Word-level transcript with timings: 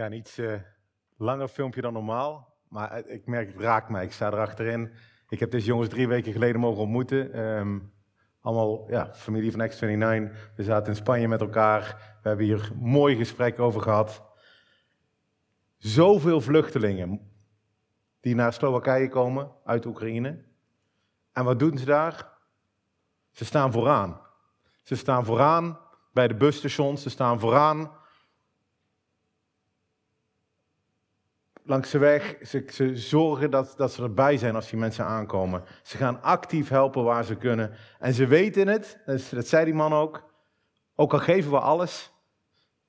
Ja, 0.00 0.06
een 0.06 0.12
iets 0.12 0.38
uh, 0.38 0.54
langer 1.16 1.48
filmpje 1.48 1.80
dan 1.80 1.92
normaal. 1.92 2.54
Maar 2.68 3.06
ik 3.06 3.26
merk, 3.26 3.52
het 3.52 3.60
raakt 3.62 3.88
mij. 3.88 4.04
Ik 4.04 4.12
sta 4.12 4.26
erachterin. 4.26 4.92
Ik 5.28 5.40
heb 5.40 5.50
deze 5.50 5.66
jongens 5.66 5.88
drie 5.88 6.08
weken 6.08 6.32
geleden 6.32 6.60
mogen 6.60 6.82
ontmoeten. 6.82 7.38
Um, 7.38 7.92
allemaal 8.40 8.90
ja, 8.90 9.14
familie 9.14 9.52
van 9.52 9.70
X29. 9.70 10.54
We 10.56 10.62
zaten 10.62 10.86
in 10.86 10.96
Spanje 10.96 11.28
met 11.28 11.40
elkaar. 11.40 12.16
We 12.22 12.28
hebben 12.28 12.46
hier 12.46 12.70
mooi 12.78 13.16
gesprek 13.16 13.58
over 13.58 13.80
gehad. 13.80 14.24
Zoveel 15.76 16.40
vluchtelingen 16.40 17.32
die 18.20 18.34
naar 18.34 18.52
Slowakije 18.52 19.08
komen 19.08 19.52
uit 19.64 19.86
Oekraïne. 19.86 20.44
En 21.32 21.44
wat 21.44 21.58
doen 21.58 21.78
ze 21.78 21.84
daar? 21.84 22.28
Ze 23.30 23.44
staan 23.44 23.72
vooraan. 23.72 24.20
Ze 24.82 24.96
staan 24.96 25.24
vooraan 25.24 25.78
bij 26.12 26.28
de 26.28 26.34
busstations. 26.34 27.02
Ze 27.02 27.10
staan 27.10 27.40
vooraan 27.40 27.98
langs 31.70 31.90
de 31.90 31.98
weg. 31.98 32.36
Ze, 32.42 32.64
ze, 32.72 32.96
zorgen 32.96 33.50
dat, 33.50 33.74
dat 33.76 33.92
ze 33.92 34.02
erbij 34.02 34.36
zijn 34.36 34.54
als 34.54 34.70
die 34.70 34.78
mensen 34.78 35.04
aankomen. 35.04 35.64
Ze 35.82 35.96
gaan 35.96 36.22
actief 36.22 36.68
helpen 36.68 37.04
waar 37.04 37.24
ze 37.24 37.36
kunnen. 37.36 37.72
En 37.98 38.14
ze 38.14 38.26
weten 38.26 38.68
het, 38.68 38.98
dat 39.30 39.46
zei 39.46 39.64
die 39.64 39.74
man 39.74 39.92
ook. 39.92 40.28
Ook 40.94 41.12
al 41.12 41.18
geven 41.18 41.50
we 41.50 41.58
alles, 41.58 42.12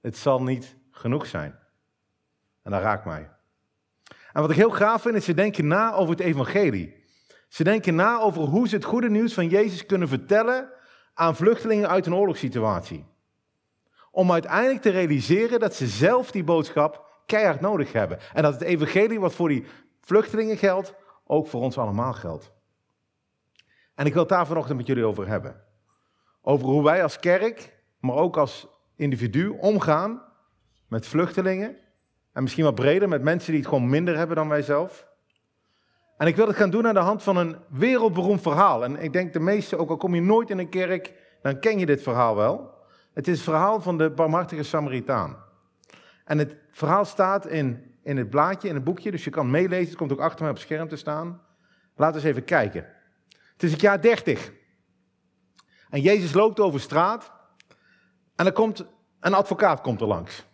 het 0.02 0.18
zal 0.18 0.44
niet 0.44 0.76
genoeg 0.92 1.26
zijn. 1.26 1.60
En 2.64 2.72
dat 2.72 2.82
raakt 2.82 3.06
mij. 3.06 3.30
En 4.34 4.42
wat 4.42 4.50
ik 4.50 4.56
heel 4.56 4.72
gaaf 4.72 5.02
vind, 5.02 5.16
is 5.16 5.26
ze 5.26 5.34
denken 5.34 5.68
na 5.68 5.94
over 5.94 6.12
het 6.12 6.26
evangelie. 6.26 7.04
Ze 7.48 7.64
denken 7.64 7.96
na 7.96 8.20
over 8.20 8.42
hoe 8.42 8.68
ze 8.68 8.76
het 8.76 8.86
goede 8.86 9.10
nieuws 9.10 9.34
van 9.34 9.48
Jezus 9.48 9.86
kunnen 9.86 10.08
vertellen 10.08 10.70
aan 11.14 11.36
vluchtelingen 11.36 11.90
uit 11.90 12.06
een 12.06 12.16
oorlogssituatie. 12.16 13.06
Om 14.12 14.32
uiteindelijk 14.32 14.82
te 14.82 14.90
realiseren 14.90 15.60
dat 15.60 15.76
ze 15.76 15.88
zelf 15.88 16.32
die 16.32 16.44
boodschap 16.44 17.10
keihard 17.32 17.62
nodig 17.62 17.94
hebben. 17.94 18.20
En 18.34 18.44
dat 18.44 18.54
het 18.54 18.62
evangelie 18.62 19.20
wat 19.20 19.34
voor 19.34 19.50
die 19.50 19.66
vluchtelingen 20.00 20.58
geldt, 20.58 20.94
ook 21.26 21.48
voor 21.48 21.62
ons 21.62 21.78
allemaal 21.78 22.14
geldt. 22.14 22.52
En 23.96 24.06
ik 24.06 24.14
wil 24.14 24.22
het 24.22 24.32
daar 24.32 24.48
vanochtend 24.48 24.78
met 24.78 24.88
jullie 24.88 25.06
over 25.06 25.28
hebben. 25.28 25.64
Over 26.42 26.68
hoe 26.68 26.84
wij 26.84 27.04
als 27.04 27.20
kerk, 27.20 27.84
maar 28.00 28.16
ook 28.16 28.38
als 28.38 28.68
individu 28.96 29.50
omgaan 29.50 30.22
met 30.88 31.08
vluchtelingen. 31.08 31.78
En 32.34 32.44
misschien 32.44 32.64
wat 32.64 32.76
breder 32.76 33.10
met 33.10 33.22
mensen 33.22 33.52
die 33.52 33.60
het 33.60 33.70
gewoon 33.70 33.90
minder 33.90 34.18
hebben 34.18 34.36
dan 34.36 34.50
wij 34.50 34.62
zelf. 34.62 35.08
En 36.18 36.28
ik 36.28 36.36
wil 36.36 36.48
het 36.48 36.56
gaan 36.56 36.70
doen 36.70 36.88
aan 36.88 36.94
de 36.94 37.00
hand 37.00 37.24
van 37.24 37.38
een 37.38 37.56
wereldberoemd 37.70 38.42
verhaal. 38.42 38.84
En 38.84 38.96
ik 38.96 39.14
denk 39.14 39.34
de 39.34 39.40
meeste, 39.40 39.78
ook 39.78 39.90
al 39.90 39.98
kom 39.98 40.16
je 40.16 40.22
nooit 40.22 40.50
in 40.50 40.58
een 40.58 40.70
kerk, 40.70 41.14
dan 41.42 41.60
ken 41.60 41.80
je 41.80 41.86
dit 41.86 42.02
verhaal 42.02 42.36
wel. 42.36 42.74
Het 43.14 43.28
is 43.28 43.36
het 43.36 43.44
verhaal 43.44 43.82
van 43.82 43.98
de 43.98 44.10
barmhartige 44.10 44.64
Samaritaan. 44.64 45.50
En 46.26 46.38
het 46.38 46.56
verhaal 46.72 47.06
staat 47.06 47.48
in, 47.48 47.96
in 48.04 48.18
het 48.18 48.30
blaadje, 48.30 48.68
in 48.68 48.76
het 48.76 48.84
boekje, 48.84 49.12
dus 49.12 49.24
je 49.24 49.30
kan 49.30 49.52
meelezen. 49.52 49.88
Het 49.88 49.98
komt 49.98 50.12
ook 50.12 50.20
achter 50.20 50.42
mij 50.42 50.50
op 50.50 50.56
het 50.56 50.66
scherm 50.66 50.88
te 50.88 50.96
staan. 50.96 51.42
Laten 51.96 52.22
we 52.22 52.28
eens 52.28 52.38
even 52.38 52.48
kijken. 52.48 52.86
Het 53.54 53.64
is 53.64 53.72
het 53.72 53.82
jaar 53.82 54.02
30. 54.02 54.52
En 55.90 56.02
Jezus 56.02 56.34
loopt 56.34 56.60
over 56.60 56.80
straat. 56.80 57.32
En 58.36 58.46
er 58.46 58.52
komt 58.52 58.86
een 59.20 59.34
advocaat 59.34 59.82
komt 59.82 60.02
er 60.02 60.08
langs. 60.08 60.46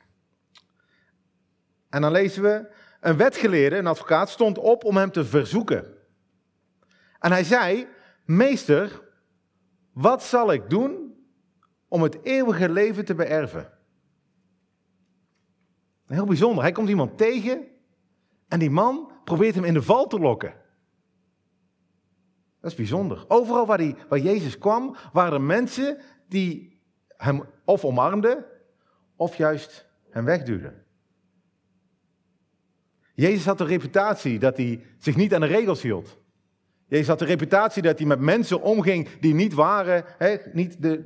En 1.89 2.01
dan 2.01 2.11
lezen 2.11 2.43
we, 2.43 2.71
een 2.99 3.17
wetgeleerde, 3.17 3.77
een 3.77 3.87
advocaat, 3.87 4.29
stond 4.29 4.57
op 4.57 4.83
om 4.83 4.97
hem 4.97 5.11
te 5.11 5.25
verzoeken. 5.25 5.97
En 7.19 7.31
hij 7.31 7.43
zei, 7.43 7.87
meester, 8.25 9.01
wat 9.93 10.23
zal 10.23 10.51
ik 10.51 10.69
doen 10.69 11.15
om 11.87 12.01
het 12.01 12.23
eeuwige 12.23 12.69
leven 12.69 13.05
te 13.05 13.15
beërven? 13.15 13.76
Heel 16.07 16.25
bijzonder. 16.25 16.63
Hij 16.63 16.71
komt 16.71 16.89
iemand 16.89 17.17
tegen 17.17 17.67
en 18.47 18.59
die 18.59 18.69
man 18.69 19.11
probeert 19.23 19.55
hem 19.55 19.63
in 19.63 19.73
de 19.73 19.81
val 19.81 20.07
te 20.07 20.19
lokken. 20.19 20.53
Dat 22.61 22.71
is 22.71 22.77
bijzonder. 22.77 23.25
Overal 23.27 23.65
waar, 23.65 23.77
die, 23.77 23.95
waar 24.09 24.19
Jezus 24.19 24.57
kwam, 24.57 24.95
waren 25.13 25.33
er 25.33 25.41
mensen 25.41 25.97
die 26.27 26.79
hem 27.07 27.43
of 27.65 27.85
omarmden 27.85 28.45
of 29.15 29.35
juist 29.35 29.89
hem 30.09 30.25
wegduwden. 30.25 30.85
Jezus 33.13 33.45
had 33.45 33.57
de 33.57 33.63
reputatie 33.63 34.39
dat 34.39 34.57
hij 34.57 34.85
zich 34.97 35.15
niet 35.15 35.33
aan 35.33 35.41
de 35.41 35.47
regels 35.47 35.81
hield. 35.81 36.17
Jezus 36.87 37.07
had 37.07 37.19
de 37.19 37.25
reputatie 37.25 37.81
dat 37.81 37.97
hij 37.97 38.07
met 38.07 38.19
mensen 38.19 38.61
omging 38.61 39.19
die 39.19 39.33
niet 39.33 39.53
waren, 39.53 40.05
niet 40.53 40.81
de 40.81 41.05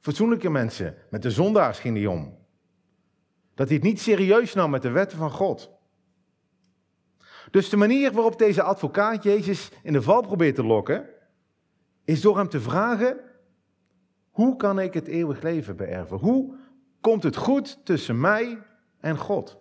fatsoenlijke 0.00 0.50
mensen. 0.50 0.94
Met 1.10 1.22
de 1.22 1.30
zondaars 1.30 1.78
ging 1.78 1.96
hij 1.96 2.06
om. 2.06 2.39
Dat 3.60 3.68
hij 3.68 3.78
het 3.78 3.86
niet 3.86 4.00
serieus 4.00 4.54
nam 4.54 4.70
met 4.70 4.82
de 4.82 4.90
wetten 4.90 5.18
van 5.18 5.30
God. 5.30 5.70
Dus 7.50 7.68
de 7.68 7.76
manier 7.76 8.12
waarop 8.12 8.38
deze 8.38 8.62
advocaat 8.62 9.22
Jezus 9.22 9.70
in 9.82 9.92
de 9.92 10.02
val 10.02 10.20
probeert 10.22 10.54
te 10.54 10.64
lokken, 10.64 11.08
is 12.04 12.20
door 12.20 12.36
hem 12.36 12.48
te 12.48 12.60
vragen: 12.60 13.20
hoe 14.30 14.56
kan 14.56 14.78
ik 14.78 14.94
het 14.94 15.06
eeuwig 15.06 15.42
leven 15.42 15.76
beërven? 15.76 16.18
Hoe 16.18 16.56
komt 17.00 17.22
het 17.22 17.36
goed 17.36 17.84
tussen 17.84 18.20
mij 18.20 18.62
en 19.00 19.18
God? 19.18 19.58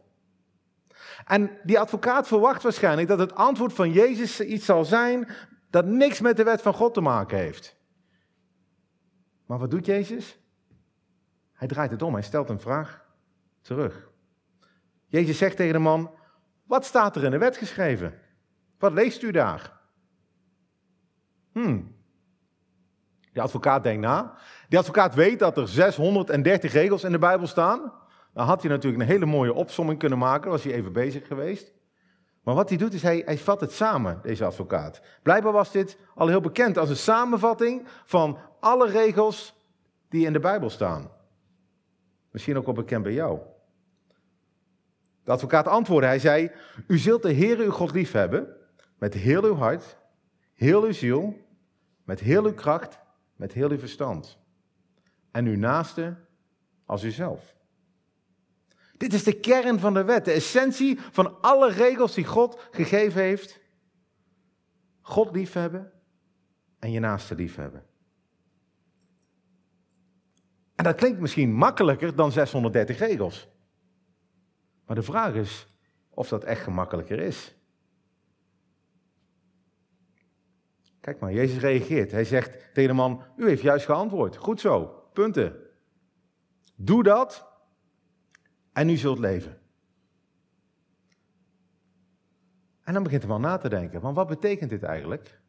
En 1.25 1.59
die 1.63 1.79
advocaat 1.79 2.27
verwacht 2.27 2.63
waarschijnlijk 2.63 3.07
dat 3.07 3.19
het 3.19 3.35
antwoord 3.35 3.73
van 3.73 3.91
Jezus 3.91 4.41
iets 4.41 4.65
zal 4.65 4.85
zijn 4.85 5.27
dat 5.69 5.85
niks 5.85 6.19
met 6.19 6.37
de 6.37 6.43
wet 6.43 6.61
van 6.61 6.73
God 6.73 6.93
te 6.93 7.01
maken 7.01 7.37
heeft. 7.37 7.75
Maar 9.45 9.59
wat 9.59 9.71
doet 9.71 9.85
Jezus? 9.85 10.39
Hij 11.53 11.67
draait 11.67 11.91
het 11.91 12.01
om, 12.01 12.13
hij 12.13 12.23
stelt 12.23 12.49
een 12.49 12.59
vraag 12.59 13.07
terug. 13.69 14.09
Jezus 15.07 15.37
zegt 15.37 15.55
tegen 15.55 15.73
de 15.73 15.79
man: 15.79 16.11
Wat 16.63 16.85
staat 16.85 17.15
er 17.15 17.23
in 17.23 17.31
de 17.31 17.37
wet 17.37 17.57
geschreven? 17.57 18.13
Wat 18.77 18.93
leest 18.93 19.21
u 19.21 19.31
daar? 19.31 19.79
Hmm. 21.51 21.95
De 23.33 23.41
advocaat 23.41 23.83
denkt 23.83 24.01
na. 24.01 24.37
Die 24.69 24.79
advocaat 24.79 25.15
weet 25.15 25.39
dat 25.39 25.57
er 25.57 25.67
630 25.67 26.73
regels 26.73 27.03
in 27.03 27.11
de 27.11 27.19
Bijbel 27.19 27.47
staan. 27.47 27.93
Dan 28.33 28.45
had 28.45 28.61
hij 28.61 28.71
natuurlijk 28.71 29.01
een 29.01 29.09
hele 29.09 29.25
mooie 29.25 29.53
opsomming 29.53 29.99
kunnen 29.99 30.17
maken, 30.17 30.51
was 30.51 30.63
hij 30.63 30.73
even 30.73 30.93
bezig 30.93 31.27
geweest. 31.27 31.73
Maar 32.43 32.55
wat 32.55 32.69
hij 32.69 32.77
doet 32.77 32.93
is, 32.93 33.01
hij, 33.01 33.21
hij 33.25 33.37
vat 33.37 33.61
het 33.61 33.71
samen, 33.71 34.19
deze 34.21 34.45
advocaat. 34.45 35.01
Blijkbaar 35.23 35.51
was 35.51 35.71
dit 35.71 35.97
al 36.15 36.27
heel 36.27 36.41
bekend 36.41 36.77
als 36.77 36.89
een 36.89 36.95
samenvatting 36.95 37.87
van 38.05 38.37
alle 38.59 38.89
regels 38.89 39.55
die 40.09 40.25
in 40.25 40.33
de 40.33 40.39
Bijbel 40.39 40.69
staan. 40.69 41.11
Misschien 42.31 42.57
ook 42.57 42.65
wel 42.65 42.73
bekend 42.73 43.03
bij 43.03 43.13
jou. 43.13 43.39
De 45.29 45.35
advocaat 45.35 45.67
antwoordde, 45.67 46.07
hij 46.07 46.19
zei, 46.19 46.51
u 46.87 46.97
zult 46.97 47.21
de 47.21 47.31
Heer 47.31 47.59
uw 47.59 47.71
God 47.71 47.91
lief 47.91 48.11
hebben 48.11 48.55
met 48.97 49.13
heel 49.13 49.43
uw 49.43 49.55
hart, 49.55 49.97
heel 50.53 50.83
uw 50.83 50.91
ziel, 50.91 51.45
met 52.03 52.19
heel 52.19 52.45
uw 52.45 52.53
kracht, 52.53 52.99
met 53.35 53.53
heel 53.53 53.69
uw 53.69 53.77
verstand. 53.77 54.37
En 55.31 55.45
uw 55.45 55.57
naaste 55.57 56.15
als 56.85 57.03
uzelf. 57.03 57.55
Dit 58.97 59.13
is 59.13 59.23
de 59.23 59.39
kern 59.39 59.79
van 59.79 59.93
de 59.93 60.03
wet, 60.03 60.25
de 60.25 60.31
essentie 60.31 60.99
van 61.11 61.41
alle 61.41 61.71
regels 61.71 62.13
die 62.13 62.25
God 62.25 62.67
gegeven 62.71 63.21
heeft. 63.21 63.59
God 65.01 65.31
liefhebben 65.31 65.91
en 66.79 66.91
je 66.91 66.99
naaste 66.99 67.35
liefhebben. 67.35 67.85
En 70.75 70.83
dat 70.83 70.95
klinkt 70.95 71.19
misschien 71.19 71.53
makkelijker 71.53 72.15
dan 72.15 72.31
630 72.31 72.97
regels. 72.97 73.49
Maar 74.89 74.97
de 74.97 75.03
vraag 75.03 75.33
is 75.33 75.67
of 76.09 76.29
dat 76.29 76.43
echt 76.43 76.61
gemakkelijker 76.61 77.19
is. 77.19 77.55
Kijk 80.99 81.19
maar, 81.19 81.33
Jezus 81.33 81.61
reageert. 81.61 82.11
Hij 82.11 82.23
zegt 82.23 82.73
tegen 82.73 82.89
de 82.89 82.95
man: 82.95 83.23
U 83.37 83.47
heeft 83.47 83.61
juist 83.61 83.85
geantwoord. 83.85 84.37
Goed 84.37 84.59
zo, 84.59 84.85
punten. 85.13 85.55
Doe 86.75 87.03
dat 87.03 87.47
en 88.73 88.89
u 88.89 88.95
zult 88.95 89.19
leven. 89.19 89.61
En 92.81 92.93
dan 92.93 93.03
begint 93.03 93.21
de 93.21 93.27
man 93.27 93.41
na 93.41 93.57
te 93.57 93.69
denken: 93.69 94.01
want 94.01 94.15
wat 94.15 94.27
betekent 94.27 94.69
dit 94.69 94.83
eigenlijk? 94.83 95.41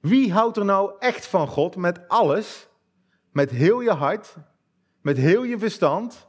Wie 0.00 0.32
houdt 0.32 0.56
er 0.56 0.64
nou 0.64 0.96
echt 0.98 1.26
van 1.26 1.48
God 1.48 1.76
met 1.76 2.08
alles, 2.08 2.68
met 3.30 3.50
heel 3.50 3.80
je 3.80 3.92
hart, 3.92 4.36
met 5.00 5.16
heel 5.16 5.42
je 5.42 5.58
verstand, 5.58 6.28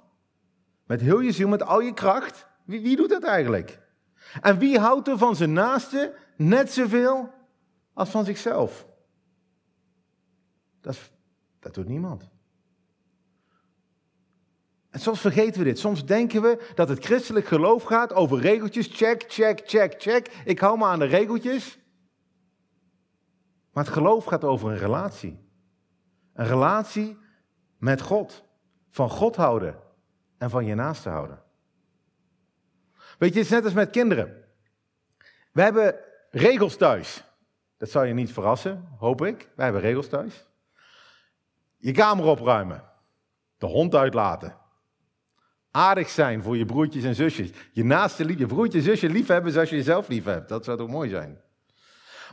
met 0.88 1.02
heel 1.02 1.20
je 1.20 1.32
ziel, 1.32 1.48
met 1.48 1.64
al 1.64 1.80
je 1.80 1.94
kracht? 1.94 2.48
Wie, 2.64 2.82
wie 2.82 2.96
doet 2.96 3.10
dat 3.10 3.24
eigenlijk? 3.24 3.80
En 4.42 4.58
wie 4.58 4.80
houdt 4.80 5.08
er 5.08 5.18
van 5.18 5.36
zijn 5.36 5.54
naaste 5.54 6.16
net 6.36 6.72
zoveel 6.72 7.34
als 7.94 8.10
van 8.10 8.26
zichzelf? 8.26 8.88
Dat, 10.82 11.12
dat 11.60 11.74
doet 11.74 11.88
niemand. 11.88 12.30
En 14.90 15.00
soms 15.00 15.20
vergeten 15.20 15.60
we 15.60 15.66
dit. 15.66 15.80
Soms 15.80 16.06
denken 16.06 16.42
we 16.42 16.72
dat 16.76 16.90
het 16.90 17.06
christelijk 17.06 17.46
geloof 17.46 17.84
gaat 17.84 18.14
over 18.14 18.40
regeltjes. 18.40 18.88
Check, 18.92 19.24
check, 19.28 19.62
check, 19.66 19.96
check. 19.98 20.42
Ik 20.46 20.60
hou 20.60 20.78
me 20.78 20.86
aan 20.86 21.00
de 21.00 21.06
regeltjes. 21.06 21.80
Maar 23.72 23.84
het 23.84 23.94
geloof 23.94 24.26
gaat 24.26 24.44
over 24.44 24.72
een 24.72 24.78
relatie. 24.78 25.40
Een 26.34 26.48
relatie 26.48 27.18
met 27.78 28.02
God. 28.02 28.44
Van 28.90 29.10
God 29.10 29.36
houden 29.36 29.87
en 30.38 30.50
van 30.50 30.66
je 30.66 30.76
naaste 30.76 31.10
houden. 31.10 31.42
Weet 33.18 33.34
je, 33.34 33.40
het 33.40 33.46
is 33.46 33.50
net 33.50 33.64
als 33.64 33.74
met 33.74 33.90
kinderen. 33.90 34.44
We 35.52 35.62
hebben 35.62 35.96
regels 36.32 36.76
thuis. 36.78 37.24
Dat 37.78 37.90
zal 37.90 38.04
je 38.04 38.14
niet 38.14 38.34
verrassen, 38.34 38.88
hoop 38.98 39.26
ik. 39.26 39.50
Wij 39.56 39.66
hebben 39.66 39.84
regels 39.84 40.08
thuis. 40.08 40.46
Je 41.78 41.92
kamer 41.92 42.26
opruimen. 42.26 42.84
De 43.58 43.66
hond 43.66 43.96
uitlaten. 43.96 44.58
Aardig 45.72 46.10
zijn 46.10 46.44
voor 46.44 46.58
je 46.58 46.66
broertjes 46.66 47.04
en 47.04 47.16
zusjes. 47.16 47.52
Je 47.72 47.84
naaste, 47.84 48.38
je 48.38 48.46
broertje 48.46 48.78
en 48.78 48.84
zusje 48.84 49.10
lief 49.10 49.28
hebben 49.28 49.52
zoals 49.52 49.70
je 49.70 49.76
jezelf 49.76 50.08
lief 50.08 50.24
hebt. 50.24 50.50
Dat 50.50 50.66
zou 50.66 50.78
toch 50.78 50.90
mooi 50.90 51.10
zijn? 51.10 51.42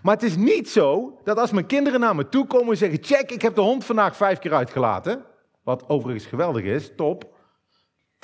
Maar 0.02 0.14
het 0.14 0.22
is 0.22 0.36
niet 0.36 0.68
zo 0.68 1.20
dat 1.24 1.38
als 1.38 1.50
mijn 1.50 1.66
kinderen 1.66 2.00
naar 2.00 2.14
me 2.14 2.28
toe 2.28 2.46
komen 2.46 2.70
en 2.70 2.76
zeggen: 2.76 3.04
Check, 3.04 3.30
ik 3.30 3.42
heb 3.42 3.54
de 3.54 3.60
hond 3.60 3.84
vandaag 3.84 4.16
vijf 4.16 4.38
keer 4.38 4.54
uitgelaten. 4.54 5.24
Wat 5.62 5.88
overigens 5.88 6.26
geweldig 6.26 6.64
is, 6.64 6.90
top. 6.96 7.33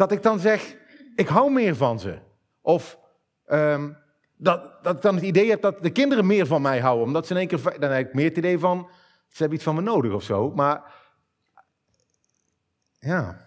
Dat 0.01 0.13
ik 0.13 0.23
dan 0.23 0.39
zeg: 0.39 0.77
Ik 1.15 1.29
hou 1.29 1.53
meer 1.53 1.77
van 1.77 2.01
ze. 2.01 2.19
Of 2.61 2.99
um, 3.47 3.97
dat, 4.37 4.83
dat 4.83 4.97
ik 4.97 5.03
dan 5.03 5.15
het 5.15 5.25
idee 5.25 5.51
heb 5.51 5.63
dat 5.63 5.83
de 5.83 5.91
kinderen 5.91 6.27
meer 6.27 6.47
van 6.47 6.63
mij 6.63 6.81
houden. 6.81 7.07
Omdat 7.07 7.27
ze 7.27 7.33
in 7.33 7.39
één 7.39 7.49
keer. 7.49 7.81
Dan 7.81 7.91
heb 7.91 8.07
ik 8.07 8.15
meer 8.15 8.29
het 8.29 8.37
idee 8.37 8.59
van. 8.59 8.89
Ze 9.29 9.37
hebben 9.37 9.55
iets 9.55 9.65
van 9.65 9.75
me 9.75 9.81
nodig 9.81 10.13
of 10.13 10.23
zo. 10.23 10.51
Maar. 10.51 10.95
Ja. 12.99 13.47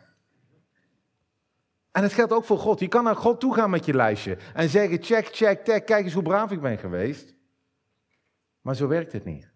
En 1.91 2.03
het 2.03 2.13
geldt 2.13 2.33
ook 2.33 2.45
voor 2.45 2.59
God. 2.59 2.79
Je 2.79 2.88
kan 2.88 3.03
naar 3.03 3.15
God 3.15 3.39
toe 3.39 3.53
gaan 3.53 3.69
met 3.69 3.85
je 3.85 3.94
lijstje. 3.94 4.38
En 4.53 4.69
zeggen: 4.69 5.03
check, 5.03 5.25
check, 5.31 5.59
check. 5.63 5.85
Kijk 5.85 6.03
eens 6.03 6.13
hoe 6.13 6.23
braaf 6.23 6.51
ik 6.51 6.61
ben 6.61 6.77
geweest. 6.77 7.35
Maar 8.61 8.75
zo 8.75 8.88
werkt 8.88 9.11
het 9.11 9.25
niet. 9.25 9.51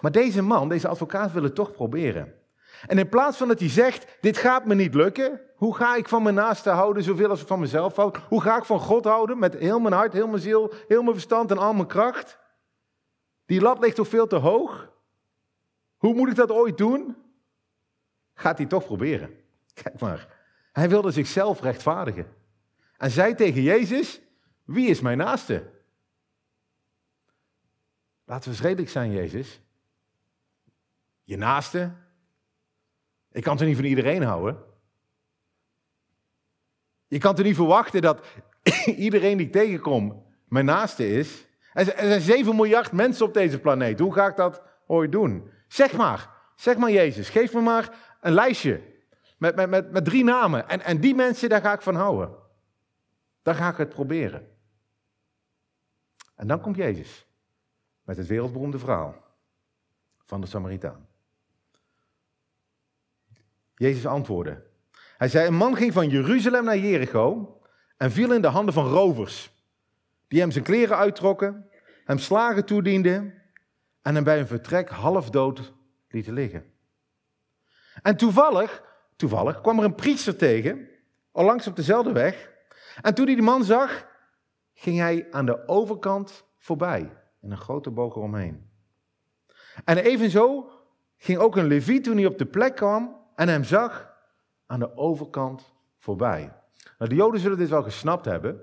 Maar 0.00 0.12
deze 0.12 0.42
man, 0.42 0.68
deze 0.68 0.88
advocaat, 0.88 1.32
wil 1.32 1.42
het 1.42 1.54
toch 1.54 1.72
proberen. 1.72 2.37
En 2.86 2.98
in 2.98 3.08
plaats 3.08 3.36
van 3.36 3.48
dat 3.48 3.60
hij 3.60 3.68
zegt: 3.68 4.16
Dit 4.20 4.36
gaat 4.36 4.64
me 4.64 4.74
niet 4.74 4.94
lukken. 4.94 5.40
Hoe 5.56 5.74
ga 5.74 5.96
ik 5.96 6.08
van 6.08 6.22
mijn 6.22 6.34
naaste 6.34 6.70
houden 6.70 7.02
zoveel 7.02 7.28
als 7.28 7.40
ik 7.40 7.46
van 7.46 7.60
mezelf 7.60 7.96
houd? 7.96 8.16
Hoe 8.16 8.42
ga 8.42 8.56
ik 8.56 8.64
van 8.64 8.80
God 8.80 9.04
houden 9.04 9.38
met 9.38 9.54
heel 9.54 9.78
mijn 9.80 9.94
hart, 9.94 10.12
heel 10.12 10.28
mijn 10.28 10.42
ziel, 10.42 10.72
heel 10.88 11.02
mijn 11.02 11.14
verstand 11.14 11.50
en 11.50 11.58
al 11.58 11.74
mijn 11.74 11.86
kracht? 11.86 12.38
Die 13.46 13.60
lat 13.60 13.78
ligt 13.78 13.96
toch 13.96 14.08
veel 14.08 14.26
te 14.26 14.36
hoog? 14.36 14.92
Hoe 15.96 16.14
moet 16.14 16.28
ik 16.28 16.34
dat 16.34 16.50
ooit 16.50 16.78
doen? 16.78 17.16
Gaat 18.34 18.58
hij 18.58 18.66
toch 18.66 18.84
proberen. 18.84 19.30
Kijk 19.82 20.00
maar. 20.00 20.36
Hij 20.72 20.88
wilde 20.88 21.10
zichzelf 21.10 21.60
rechtvaardigen. 21.60 22.26
En 22.96 23.10
zei 23.10 23.34
tegen 23.34 23.62
Jezus: 23.62 24.20
Wie 24.64 24.88
is 24.88 25.00
mijn 25.00 25.18
naaste? 25.18 25.70
Laten 28.24 28.52
we 28.52 28.68
eens 28.68 28.92
zijn, 28.92 29.10
Jezus. 29.10 29.60
Je 31.24 31.36
naaste. 31.36 31.92
Ik 33.38 33.44
kan 33.44 33.56
het 33.56 33.66
niet 33.66 33.76
van 33.76 33.84
iedereen 33.84 34.22
houden. 34.22 34.56
Je 37.06 37.18
kan 37.18 37.34
toch 37.34 37.44
niet 37.44 37.54
verwachten 37.54 38.02
dat 38.02 38.26
iedereen 39.06 39.36
die 39.36 39.46
ik 39.46 39.52
tegenkom 39.52 40.26
mijn 40.44 40.64
naaste 40.64 41.08
is? 41.08 41.46
Er 41.72 41.84
zijn 41.84 42.20
7 42.20 42.56
miljard 42.56 42.92
mensen 42.92 43.26
op 43.26 43.34
deze 43.34 43.58
planeet. 43.58 43.98
Hoe 43.98 44.12
ga 44.12 44.26
ik 44.26 44.36
dat 44.36 44.62
ooit 44.86 45.12
doen? 45.12 45.50
Zeg 45.68 45.92
maar, 45.92 46.30
zeg 46.56 46.76
maar 46.76 46.90
Jezus, 46.90 47.28
geef 47.28 47.52
me 47.52 47.60
maar 47.60 48.16
een 48.20 48.32
lijstje 48.32 48.82
met, 49.36 49.56
met, 49.56 49.68
met, 49.68 49.90
met 49.90 50.04
drie 50.04 50.24
namen. 50.24 50.68
En, 50.68 50.80
en 50.80 51.00
die 51.00 51.14
mensen, 51.14 51.48
daar 51.48 51.60
ga 51.60 51.72
ik 51.72 51.82
van 51.82 51.94
houden. 51.94 52.34
Dan 53.42 53.54
ga 53.54 53.68
ik 53.68 53.76
het 53.76 53.88
proberen. 53.88 54.48
En 56.34 56.46
dan 56.46 56.60
komt 56.60 56.76
Jezus 56.76 57.26
met 58.02 58.16
het 58.16 58.26
wereldberoemde 58.26 58.78
verhaal 58.78 59.14
van 60.24 60.40
de 60.40 60.46
Samaritaan. 60.46 61.07
Jezus 63.78 64.06
antwoordde. 64.06 64.66
Hij 65.16 65.28
zei, 65.28 65.46
een 65.46 65.54
man 65.54 65.76
ging 65.76 65.92
van 65.92 66.08
Jeruzalem 66.08 66.64
naar 66.64 66.78
Jericho 66.78 67.56
en 67.96 68.10
viel 68.10 68.32
in 68.32 68.42
de 68.42 68.48
handen 68.48 68.74
van 68.74 68.88
rovers, 68.88 69.50
die 70.28 70.40
hem 70.40 70.50
zijn 70.50 70.64
kleren 70.64 70.96
uittrokken, 70.96 71.70
hem 72.04 72.18
slagen 72.18 72.64
toedienden 72.64 73.42
en 74.02 74.14
hem 74.14 74.24
bij 74.24 74.38
een 74.38 74.46
vertrek 74.46 74.88
half 74.88 75.30
dood 75.30 75.72
lieten 76.08 76.32
liggen. 76.32 76.72
En 78.02 78.16
toevallig, 78.16 78.82
toevallig 79.16 79.60
kwam 79.60 79.78
er 79.78 79.84
een 79.84 79.94
priester 79.94 80.36
tegen, 80.36 80.88
al 81.32 81.44
langs 81.44 81.66
op 81.66 81.76
dezelfde 81.76 82.12
weg, 82.12 82.50
en 83.00 83.14
toen 83.14 83.26
hij 83.26 83.34
die 83.34 83.44
man 83.44 83.64
zag, 83.64 84.06
ging 84.74 84.98
hij 84.98 85.26
aan 85.30 85.46
de 85.46 85.68
overkant 85.68 86.44
voorbij, 86.58 87.12
in 87.40 87.50
een 87.50 87.56
grote 87.56 87.90
boog 87.90 88.16
eromheen. 88.16 88.70
En 89.84 89.98
evenzo 89.98 90.70
ging 91.16 91.38
ook 91.38 91.56
een 91.56 91.66
leviet 91.66 92.04
toen 92.04 92.16
hij 92.16 92.26
op 92.26 92.38
de 92.38 92.46
plek 92.46 92.76
kwam 92.76 93.17
en 93.38 93.48
hem 93.48 93.64
zag, 93.64 94.16
aan 94.66 94.78
de 94.78 94.96
overkant 94.96 95.72
voorbij. 95.98 96.52
Nou, 96.98 97.10
de 97.10 97.16
Joden 97.16 97.40
zullen 97.40 97.58
dit 97.58 97.68
wel 97.68 97.82
gesnapt 97.82 98.24
hebben. 98.24 98.60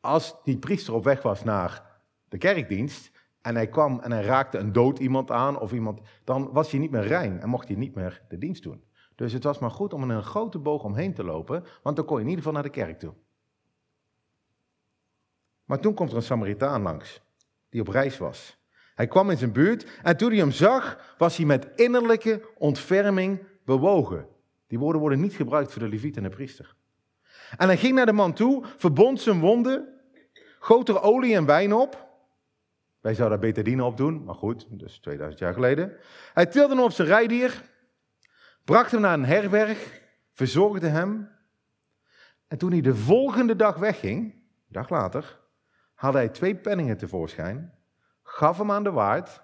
Als 0.00 0.34
die 0.44 0.58
priester 0.58 0.94
op 0.94 1.04
weg 1.04 1.22
was 1.22 1.44
naar 1.44 2.00
de 2.28 2.38
kerkdienst 2.38 3.10
en 3.40 3.54
hij 3.54 3.68
kwam 3.68 4.00
en 4.00 4.12
hij 4.12 4.22
raakte 4.22 4.58
een 4.58 4.72
dood 4.72 4.98
iemand 4.98 5.30
aan 5.30 5.58
of 5.58 5.72
iemand, 5.72 6.00
dan 6.24 6.52
was 6.52 6.70
hij 6.70 6.80
niet 6.80 6.90
meer 6.90 7.06
rein 7.06 7.40
en 7.40 7.48
mocht 7.48 7.68
hij 7.68 7.76
niet 7.76 7.94
meer 7.94 8.22
de 8.28 8.38
dienst 8.38 8.62
doen. 8.62 8.84
Dus 9.14 9.32
het 9.32 9.44
was 9.44 9.58
maar 9.58 9.70
goed 9.70 9.92
om 9.92 10.02
in 10.02 10.08
een 10.08 10.22
grote 10.22 10.58
boog 10.58 10.84
omheen 10.84 11.14
te 11.14 11.24
lopen, 11.24 11.64
want 11.82 11.96
dan 11.96 12.04
kon 12.04 12.16
je 12.16 12.22
in 12.22 12.28
ieder 12.28 12.44
geval 12.44 12.60
naar 12.60 12.70
de 12.72 12.78
kerk 12.80 12.98
toe. 12.98 13.14
Maar 15.64 15.80
toen 15.80 15.94
komt 15.94 16.10
er 16.10 16.16
een 16.16 16.22
Samaritaan 16.22 16.82
langs, 16.82 17.22
die 17.68 17.80
op 17.80 17.88
reis 17.88 18.18
was. 18.18 18.55
Hij 18.96 19.06
kwam 19.06 19.30
in 19.30 19.38
zijn 19.38 19.52
buurt 19.52 19.86
en 20.02 20.16
toen 20.16 20.28
hij 20.28 20.38
hem 20.38 20.50
zag, 20.50 21.14
was 21.18 21.36
hij 21.36 21.46
met 21.46 21.68
innerlijke 21.74 22.48
ontferming 22.58 23.42
bewogen. 23.64 24.26
Die 24.66 24.78
woorden 24.78 25.00
worden 25.00 25.20
niet 25.20 25.34
gebruikt 25.34 25.72
voor 25.72 25.82
de 25.82 25.88
leviet 25.88 26.16
en 26.16 26.22
de 26.22 26.28
priester. 26.28 26.74
En 27.56 27.66
hij 27.66 27.76
ging 27.76 27.94
naar 27.94 28.06
de 28.06 28.12
man 28.12 28.32
toe, 28.32 28.64
verbond 28.76 29.20
zijn 29.20 29.40
wonden, 29.40 29.88
goot 30.58 30.88
er 30.88 31.02
olie 31.02 31.34
en 31.34 31.46
wijn 31.46 31.72
op. 31.72 32.08
Wij 33.00 33.14
zouden 33.14 33.40
daar 33.40 33.48
betadine 33.48 33.84
op 33.84 33.96
doen, 33.96 34.24
maar 34.24 34.34
goed, 34.34 34.66
dus 34.70 34.98
2000 34.98 35.40
jaar 35.40 35.54
geleden. 35.54 35.96
Hij 36.32 36.46
tilde 36.46 36.74
hem 36.74 36.84
op 36.84 36.92
zijn 36.92 37.08
rijdier, 37.08 37.62
bracht 38.64 38.90
hem 38.90 39.00
naar 39.00 39.14
een 39.14 39.24
herberg, 39.24 40.00
verzorgde 40.32 40.88
hem. 40.88 41.30
En 42.48 42.58
toen 42.58 42.70
hij 42.70 42.80
de 42.80 42.94
volgende 42.94 43.56
dag 43.56 43.76
wegging, 43.76 44.32
een 44.32 44.42
dag 44.68 44.88
later, 44.88 45.40
haalde 45.94 46.18
hij 46.18 46.28
twee 46.28 46.54
penningen 46.54 46.96
tevoorschijn, 46.96 47.75
gaf 48.36 48.58
hem 48.58 48.70
aan 48.70 48.82
de 48.82 48.90
waard 48.90 49.42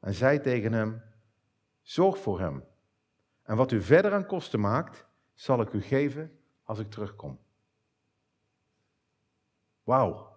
en 0.00 0.14
zei 0.14 0.40
tegen 0.40 0.72
hem: 0.72 1.02
Zorg 1.82 2.18
voor 2.18 2.40
hem 2.40 2.64
en 3.42 3.56
wat 3.56 3.72
u 3.72 3.82
verder 3.82 4.12
aan 4.12 4.26
kosten 4.26 4.60
maakt, 4.60 5.06
zal 5.34 5.60
ik 5.60 5.72
u 5.72 5.82
geven 5.82 6.38
als 6.62 6.78
ik 6.78 6.90
terugkom. 6.90 7.38
Wauw, 9.82 10.28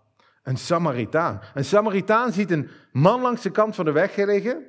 een 0.44 0.58
Samaritaan. 0.58 1.42
Een 1.53 1.65
Samaritaan 1.65 2.32
ziet 2.32 2.51
een 2.51 2.70
man 2.92 3.22
langs 3.22 3.42
de 3.42 3.51
kant 3.51 3.75
van 3.75 3.86
de 3.86 3.92
weg 3.92 4.15
liggen, 4.15 4.65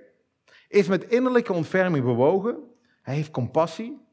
is 0.69 0.89
met 0.89 1.05
innerlijke 1.05 1.53
ontferming 1.53 2.05
bewogen, 2.05 2.59
hij 3.03 3.15
heeft 3.15 3.31
compassie. 3.31 4.07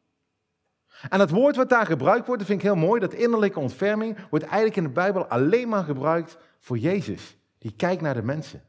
En 1.10 1.20
het 1.20 1.30
woord 1.30 1.56
wat 1.56 1.70
daar 1.70 1.86
gebruikt 1.86 2.26
wordt, 2.26 2.42
dat 2.42 2.50
vind 2.50 2.62
ik 2.64 2.68
heel 2.68 2.86
mooi, 2.86 3.00
dat 3.00 3.14
innerlijke 3.14 3.60
ontferming, 3.60 4.30
wordt 4.30 4.46
eigenlijk 4.46 4.76
in 4.76 4.84
de 4.84 4.90
Bijbel 4.90 5.26
alleen 5.26 5.70
maar 5.70 5.84
gebruikt 5.84 6.38
voor 6.58 6.78
Jezus, 6.78 7.38
die 7.66 7.76
kijkt 7.76 8.02
naar 8.02 8.14
de 8.14 8.24
mensen 8.24 8.64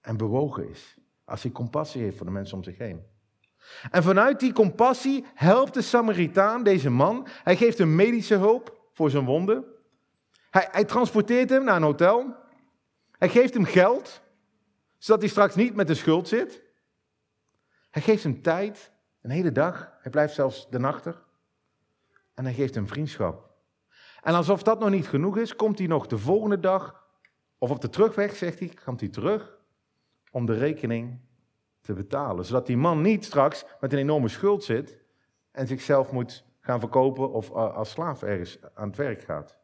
en 0.00 0.16
bewogen 0.16 0.68
is, 0.68 0.96
als 1.24 1.42
hij 1.42 1.52
compassie 1.52 2.02
heeft 2.02 2.16
voor 2.16 2.26
de 2.26 2.32
mensen 2.32 2.56
om 2.56 2.64
zich 2.64 2.78
heen. 2.78 3.06
En 3.90 4.02
vanuit 4.02 4.40
die 4.40 4.52
compassie 4.52 5.24
helpt 5.34 5.74
de 5.74 5.82
Samaritaan 5.82 6.62
deze 6.62 6.90
man. 6.90 7.26
Hij 7.28 7.56
geeft 7.56 7.78
hem 7.78 7.94
medische 7.94 8.34
hulp 8.34 8.88
voor 8.92 9.10
zijn 9.10 9.24
wonden. 9.24 9.64
Hij, 10.50 10.68
hij 10.70 10.84
transporteert 10.84 11.50
hem 11.50 11.64
naar 11.64 11.76
een 11.76 11.82
hotel. 11.82 12.34
Hij 13.10 13.28
geeft 13.28 13.54
hem 13.54 13.64
geld, 13.64 14.22
zodat 14.98 15.20
hij 15.20 15.30
straks 15.30 15.54
niet 15.54 15.74
met 15.74 15.86
de 15.86 15.94
schuld 15.94 16.28
zit. 16.28 16.62
Hij 17.90 18.02
geeft 18.02 18.22
hem 18.22 18.42
tijd, 18.42 18.92
een 19.22 19.30
hele 19.30 19.52
dag. 19.52 19.92
Hij 20.00 20.10
blijft 20.10 20.34
zelfs 20.34 20.70
de 20.70 20.78
nachter. 20.78 21.22
En 22.34 22.44
hij 22.44 22.54
geeft 22.54 22.74
hem 22.74 22.88
vriendschap. 22.88 23.50
En 24.22 24.34
alsof 24.34 24.62
dat 24.62 24.78
nog 24.78 24.90
niet 24.90 25.08
genoeg 25.08 25.36
is, 25.36 25.56
komt 25.56 25.78
hij 25.78 25.86
nog 25.86 26.06
de 26.06 26.18
volgende 26.18 26.60
dag, 26.60 27.06
of 27.58 27.70
op 27.70 27.80
de 27.80 27.88
terugweg, 27.88 28.36
zegt 28.36 28.58
hij, 28.58 28.68
komt 28.84 29.00
hij 29.00 29.08
terug 29.08 29.58
om 30.30 30.46
de 30.46 30.54
rekening 30.54 31.20
te 31.80 31.92
betalen. 31.92 32.44
Zodat 32.44 32.66
die 32.66 32.76
man 32.76 33.00
niet 33.00 33.24
straks 33.24 33.64
met 33.80 33.92
een 33.92 33.98
enorme 33.98 34.28
schuld 34.28 34.64
zit 34.64 34.98
en 35.50 35.66
zichzelf 35.66 36.12
moet 36.12 36.44
gaan 36.60 36.80
verkopen 36.80 37.32
of 37.32 37.50
als 37.50 37.90
slaaf 37.90 38.22
ergens 38.22 38.58
aan 38.74 38.88
het 38.88 38.96
werk 38.96 39.22
gaat. 39.22 39.58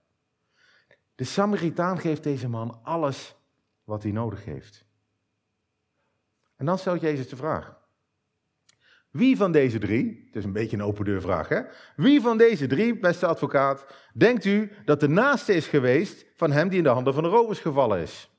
De 1.15 1.25
Samaritaan 1.25 1.99
geeft 1.99 2.23
deze 2.23 2.49
man 2.49 2.81
alles 2.83 3.37
wat 3.85 4.03
hij 4.03 4.13
nodig 4.13 4.45
heeft. 4.45 4.85
En 6.57 6.67
dan 6.67 6.79
stelt 6.79 7.01
Jezus 7.01 7.29
de 7.29 7.37
vraag. 7.37 7.83
Wie 9.15 9.37
van 9.37 9.53
deze 9.53 9.79
drie, 9.79 10.23
het 10.27 10.37
is 10.37 10.45
een 10.45 10.53
beetje 10.53 10.77
een 10.77 10.83
open 10.83 11.05
deur 11.05 11.21
vraag, 11.21 11.49
hè? 11.49 11.63
Wie 11.97 12.21
van 12.21 12.37
deze 12.37 12.67
drie, 12.67 12.99
beste 12.99 13.27
advocaat, 13.27 13.87
denkt 14.15 14.45
u 14.45 14.73
dat 14.85 15.01
de 15.01 15.09
naaste 15.09 15.55
is 15.55 15.67
geweest 15.67 16.27
van 16.37 16.53
hem 16.53 16.69
die 16.69 16.79
in 16.79 16.85
de 16.85 16.91
handen 16.91 17.15
van 17.15 17.23
de 17.23 17.29
rovers 17.29 17.59
gevallen 17.59 18.01
is? 18.01 18.31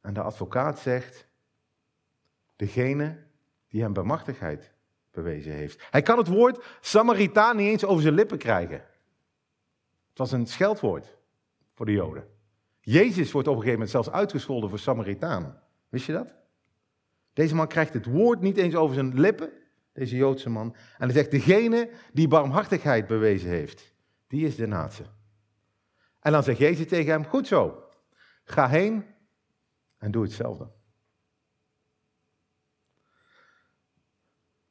En 0.00 0.14
de 0.14 0.20
advocaat 0.20 0.78
zegt, 0.78 1.28
degene 2.56 3.26
die 3.68 3.82
hem 3.82 3.92
barmhartigheid 3.92 4.72
bewezen 5.10 5.52
heeft. 5.52 5.86
Hij 5.90 6.02
kan 6.02 6.18
het 6.18 6.28
woord 6.28 6.64
Samaritaan 6.80 7.56
niet 7.56 7.68
eens 7.68 7.84
over 7.84 8.02
zijn 8.02 8.14
lippen 8.14 8.38
krijgen. 8.38 8.84
Het 10.08 10.18
was 10.18 10.32
een 10.32 10.46
scheldwoord 10.46 11.16
voor 11.74 11.86
de 11.86 11.92
Joden. 11.92 12.28
Jezus 12.80 13.32
wordt 13.32 13.48
op 13.48 13.54
een 13.54 13.62
gegeven 13.62 13.80
moment 13.80 13.90
zelfs 13.90 14.10
uitgescholden 14.10 14.68
voor 14.70 14.78
Samaritaan. 14.78 15.62
Wist 15.88 16.06
je 16.06 16.12
dat? 16.12 16.38
Deze 17.38 17.54
man 17.54 17.68
krijgt 17.68 17.92
het 17.92 18.04
woord 18.04 18.40
niet 18.40 18.56
eens 18.56 18.74
over 18.74 18.94
zijn 18.94 19.20
lippen, 19.20 19.50
deze 19.92 20.16
Joodse 20.16 20.50
man. 20.50 20.74
En 20.74 21.04
hij 21.04 21.12
zegt, 21.12 21.30
degene 21.30 21.90
die 22.12 22.28
barmhartigheid 22.28 23.06
bewezen 23.06 23.50
heeft, 23.50 23.94
die 24.26 24.46
is 24.46 24.56
de 24.56 24.66
natie. 24.66 25.04
En 26.20 26.32
dan 26.32 26.42
zegt 26.42 26.58
Jezus 26.58 26.86
tegen 26.86 27.12
hem, 27.12 27.24
goed 27.24 27.46
zo, 27.46 27.84
ga 28.44 28.68
heen 28.68 29.04
en 29.98 30.10
doe 30.10 30.22
hetzelfde. 30.22 30.70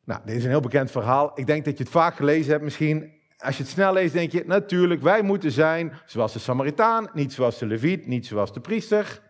Nou, 0.04 0.22
dit 0.26 0.36
is 0.36 0.44
een 0.44 0.50
heel 0.50 0.60
bekend 0.60 0.92
verhaal. 0.92 1.32
Ik 1.40 1.46
denk 1.46 1.66
dat 1.66 1.78
je 1.78 1.84
het 1.84 1.94
vaak 1.94 2.16
gelezen 2.16 2.52
hebt 2.52 2.64
misschien. 2.64 3.14
Als 3.38 3.58
je 3.58 3.64
het 3.64 3.72
snel 3.72 3.94
leest, 3.94 4.14
denk 4.14 4.32
je, 4.32 4.44
natuurlijk, 4.46 5.02
wij 5.02 5.22
moeten 5.22 5.52
zijn 5.52 5.94
zoals 6.06 6.34
de 6.34 6.40
Samaritaan, 6.40 7.10
niet 7.14 7.34
zoals 7.34 7.60
de 7.60 7.66
Leviet, 7.66 8.08
niet 8.08 8.26
zoals 8.26 8.54
de 8.54 8.62
priester. 8.62 9.27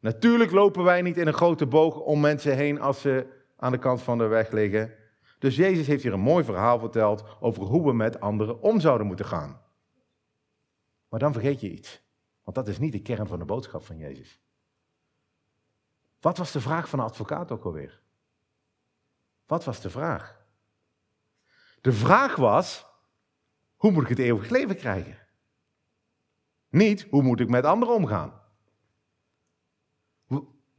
Natuurlijk 0.00 0.50
lopen 0.50 0.84
wij 0.84 1.02
niet 1.02 1.16
in 1.16 1.26
een 1.26 1.32
grote 1.32 1.66
boog 1.66 1.96
om 1.96 2.20
mensen 2.20 2.56
heen 2.56 2.80
als 2.80 3.00
ze 3.00 3.26
aan 3.56 3.72
de 3.72 3.78
kant 3.78 4.02
van 4.02 4.18
de 4.18 4.26
weg 4.26 4.50
liggen. 4.50 4.94
Dus 5.38 5.56
Jezus 5.56 5.86
heeft 5.86 6.02
hier 6.02 6.12
een 6.12 6.20
mooi 6.20 6.44
verhaal 6.44 6.78
verteld 6.78 7.24
over 7.40 7.62
hoe 7.62 7.86
we 7.86 7.92
met 7.92 8.20
anderen 8.20 8.60
om 8.60 8.80
zouden 8.80 9.06
moeten 9.06 9.26
gaan. 9.26 9.60
Maar 11.08 11.20
dan 11.20 11.32
vergeet 11.32 11.60
je 11.60 11.70
iets, 11.70 12.02
want 12.42 12.56
dat 12.56 12.68
is 12.68 12.78
niet 12.78 12.92
de 12.92 13.02
kern 13.02 13.26
van 13.26 13.38
de 13.38 13.44
boodschap 13.44 13.84
van 13.84 13.96
Jezus. 13.96 14.40
Wat 16.20 16.38
was 16.38 16.52
de 16.52 16.60
vraag 16.60 16.88
van 16.88 16.98
de 16.98 17.04
advocaat 17.04 17.50
ook 17.50 17.64
alweer? 17.64 18.00
Wat 19.46 19.64
was 19.64 19.80
de 19.80 19.90
vraag? 19.90 20.44
De 21.80 21.92
vraag 21.92 22.36
was, 22.36 22.86
hoe 23.76 23.90
moet 23.90 24.02
ik 24.02 24.08
het 24.08 24.18
eeuwig 24.18 24.50
leven 24.50 24.76
krijgen? 24.76 25.18
Niet, 26.68 27.06
hoe 27.10 27.22
moet 27.22 27.40
ik 27.40 27.48
met 27.48 27.64
anderen 27.64 27.94
omgaan? 27.94 28.39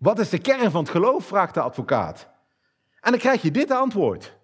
Wat 0.02 0.20
is 0.20 0.30
de 0.30 0.38
kern 0.38 0.72
van 0.72 0.82
het 0.82 0.92
geloof, 0.92 1.26
vraagt 1.26 1.54
de 1.54 1.62
advocaat. 1.62 2.30
En 3.02 3.12
dan 3.12 3.20
krijg 3.20 3.42
je 3.42 3.52
dit 3.52 3.72
antwoord. 3.72 4.38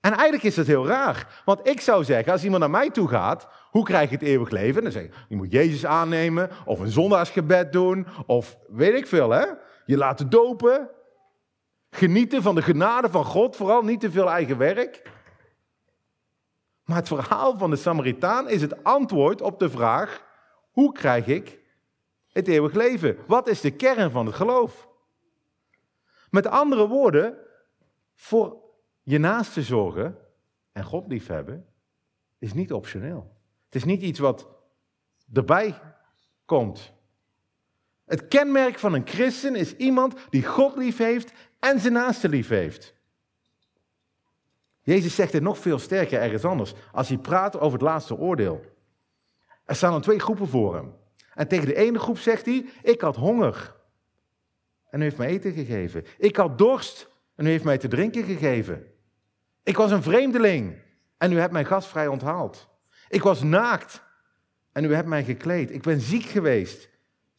En 0.00 0.12
eigenlijk 0.12 0.42
is 0.42 0.54
dat 0.54 0.66
heel 0.66 0.86
raar. 0.86 1.42
Want 1.44 1.68
ik 1.68 1.80
zou 1.80 2.04
zeggen, 2.04 2.32
als 2.32 2.44
iemand 2.44 2.60
naar 2.60 2.70
mij 2.70 2.90
toe 2.90 3.08
gaat, 3.08 3.48
hoe 3.70 3.84
krijg 3.84 4.10
je 4.10 4.16
het 4.16 4.24
eeuwig 4.24 4.50
leven? 4.50 4.82
Dan 4.82 4.92
zeg 4.92 5.02
ik, 5.02 5.14
je 5.28 5.36
moet 5.36 5.52
Jezus 5.52 5.86
aannemen, 5.86 6.50
of 6.64 6.80
een 6.80 6.90
zondagsgebed 6.90 7.72
doen, 7.72 8.06
of 8.26 8.58
weet 8.68 8.94
ik 8.94 9.06
veel, 9.06 9.30
hè? 9.30 9.46
Je 9.86 9.96
laten 9.96 10.30
dopen. 10.30 10.90
Genieten 11.90 12.42
van 12.42 12.54
de 12.54 12.62
genade 12.62 13.10
van 13.10 13.24
God, 13.24 13.56
vooral 13.56 13.82
niet 13.82 14.00
te 14.00 14.10
veel 14.10 14.30
eigen 14.30 14.58
werk. 14.58 15.02
Maar 16.84 16.96
het 16.96 17.08
verhaal 17.08 17.58
van 17.58 17.70
de 17.70 17.76
Samaritaan 17.76 18.48
is 18.48 18.60
het 18.60 18.84
antwoord 18.84 19.40
op 19.42 19.58
de 19.58 19.70
vraag: 19.70 20.24
hoe 20.70 20.92
krijg 20.92 21.26
ik 21.26 21.62
het 22.34 22.48
eeuwig 22.48 22.72
leven? 22.72 23.18
Wat 23.26 23.48
is 23.48 23.60
de 23.60 23.70
kern 23.70 24.10
van 24.10 24.26
het 24.26 24.34
geloof? 24.34 24.88
Met 26.30 26.46
andere 26.46 26.88
woorden, 26.88 27.36
voor 28.14 28.62
je 29.02 29.18
naaste 29.18 29.62
zorgen 29.62 30.18
en 30.72 30.84
God 30.84 31.06
liefhebben 31.08 31.66
is 32.38 32.54
niet 32.54 32.72
optioneel. 32.72 33.36
Het 33.64 33.74
is 33.74 33.84
niet 33.84 34.02
iets 34.02 34.18
wat 34.18 34.48
erbij 35.32 35.80
komt. 36.44 36.92
Het 38.04 38.28
kenmerk 38.28 38.78
van 38.78 38.94
een 38.94 39.06
christen 39.06 39.54
is 39.56 39.76
iemand 39.76 40.14
die 40.30 40.46
God 40.46 40.76
lief 40.76 40.98
heeft 40.98 41.32
en 41.58 41.80
zijn 41.80 41.92
naaste 41.92 42.28
lief 42.28 42.48
heeft. 42.48 42.94
Jezus 44.82 45.14
zegt 45.14 45.32
het 45.32 45.42
nog 45.42 45.58
veel 45.58 45.78
sterker 45.78 46.20
ergens 46.20 46.44
anders 46.44 46.74
als 46.92 47.08
hij 47.08 47.18
praat 47.18 47.56
over 47.56 47.72
het 47.72 47.88
laatste 47.88 48.16
oordeel. 48.16 48.64
Er 49.64 49.76
staan 49.76 49.92
dan 49.92 50.00
twee 50.00 50.18
groepen 50.18 50.48
voor 50.48 50.74
hem. 50.74 50.94
En 51.34 51.48
tegen 51.48 51.66
de 51.66 51.74
ene 51.74 51.98
groep 51.98 52.18
zegt 52.18 52.46
hij: 52.46 52.66
Ik 52.82 53.00
had 53.00 53.16
honger. 53.16 53.74
En 54.90 55.00
u 55.00 55.02
heeft 55.02 55.16
mij 55.16 55.28
eten 55.28 55.52
gegeven. 55.52 56.04
Ik 56.18 56.36
had 56.36 56.58
dorst. 56.58 57.12
En 57.34 57.46
u 57.46 57.48
heeft 57.48 57.64
mij 57.64 57.78
te 57.78 57.88
drinken 57.88 58.24
gegeven. 58.24 58.86
Ik 59.62 59.76
was 59.76 59.90
een 59.90 60.02
vreemdeling. 60.02 60.82
En 61.18 61.32
u 61.32 61.38
hebt 61.38 61.52
mij 61.52 61.64
gastvrij 61.64 62.06
onthaald. 62.06 62.68
Ik 63.08 63.22
was 63.22 63.42
naakt. 63.42 64.02
En 64.72 64.84
u 64.84 64.94
hebt 64.94 65.08
mij 65.08 65.24
gekleed. 65.24 65.70
Ik 65.70 65.82
ben 65.82 66.00
ziek 66.00 66.24
geweest. 66.24 66.90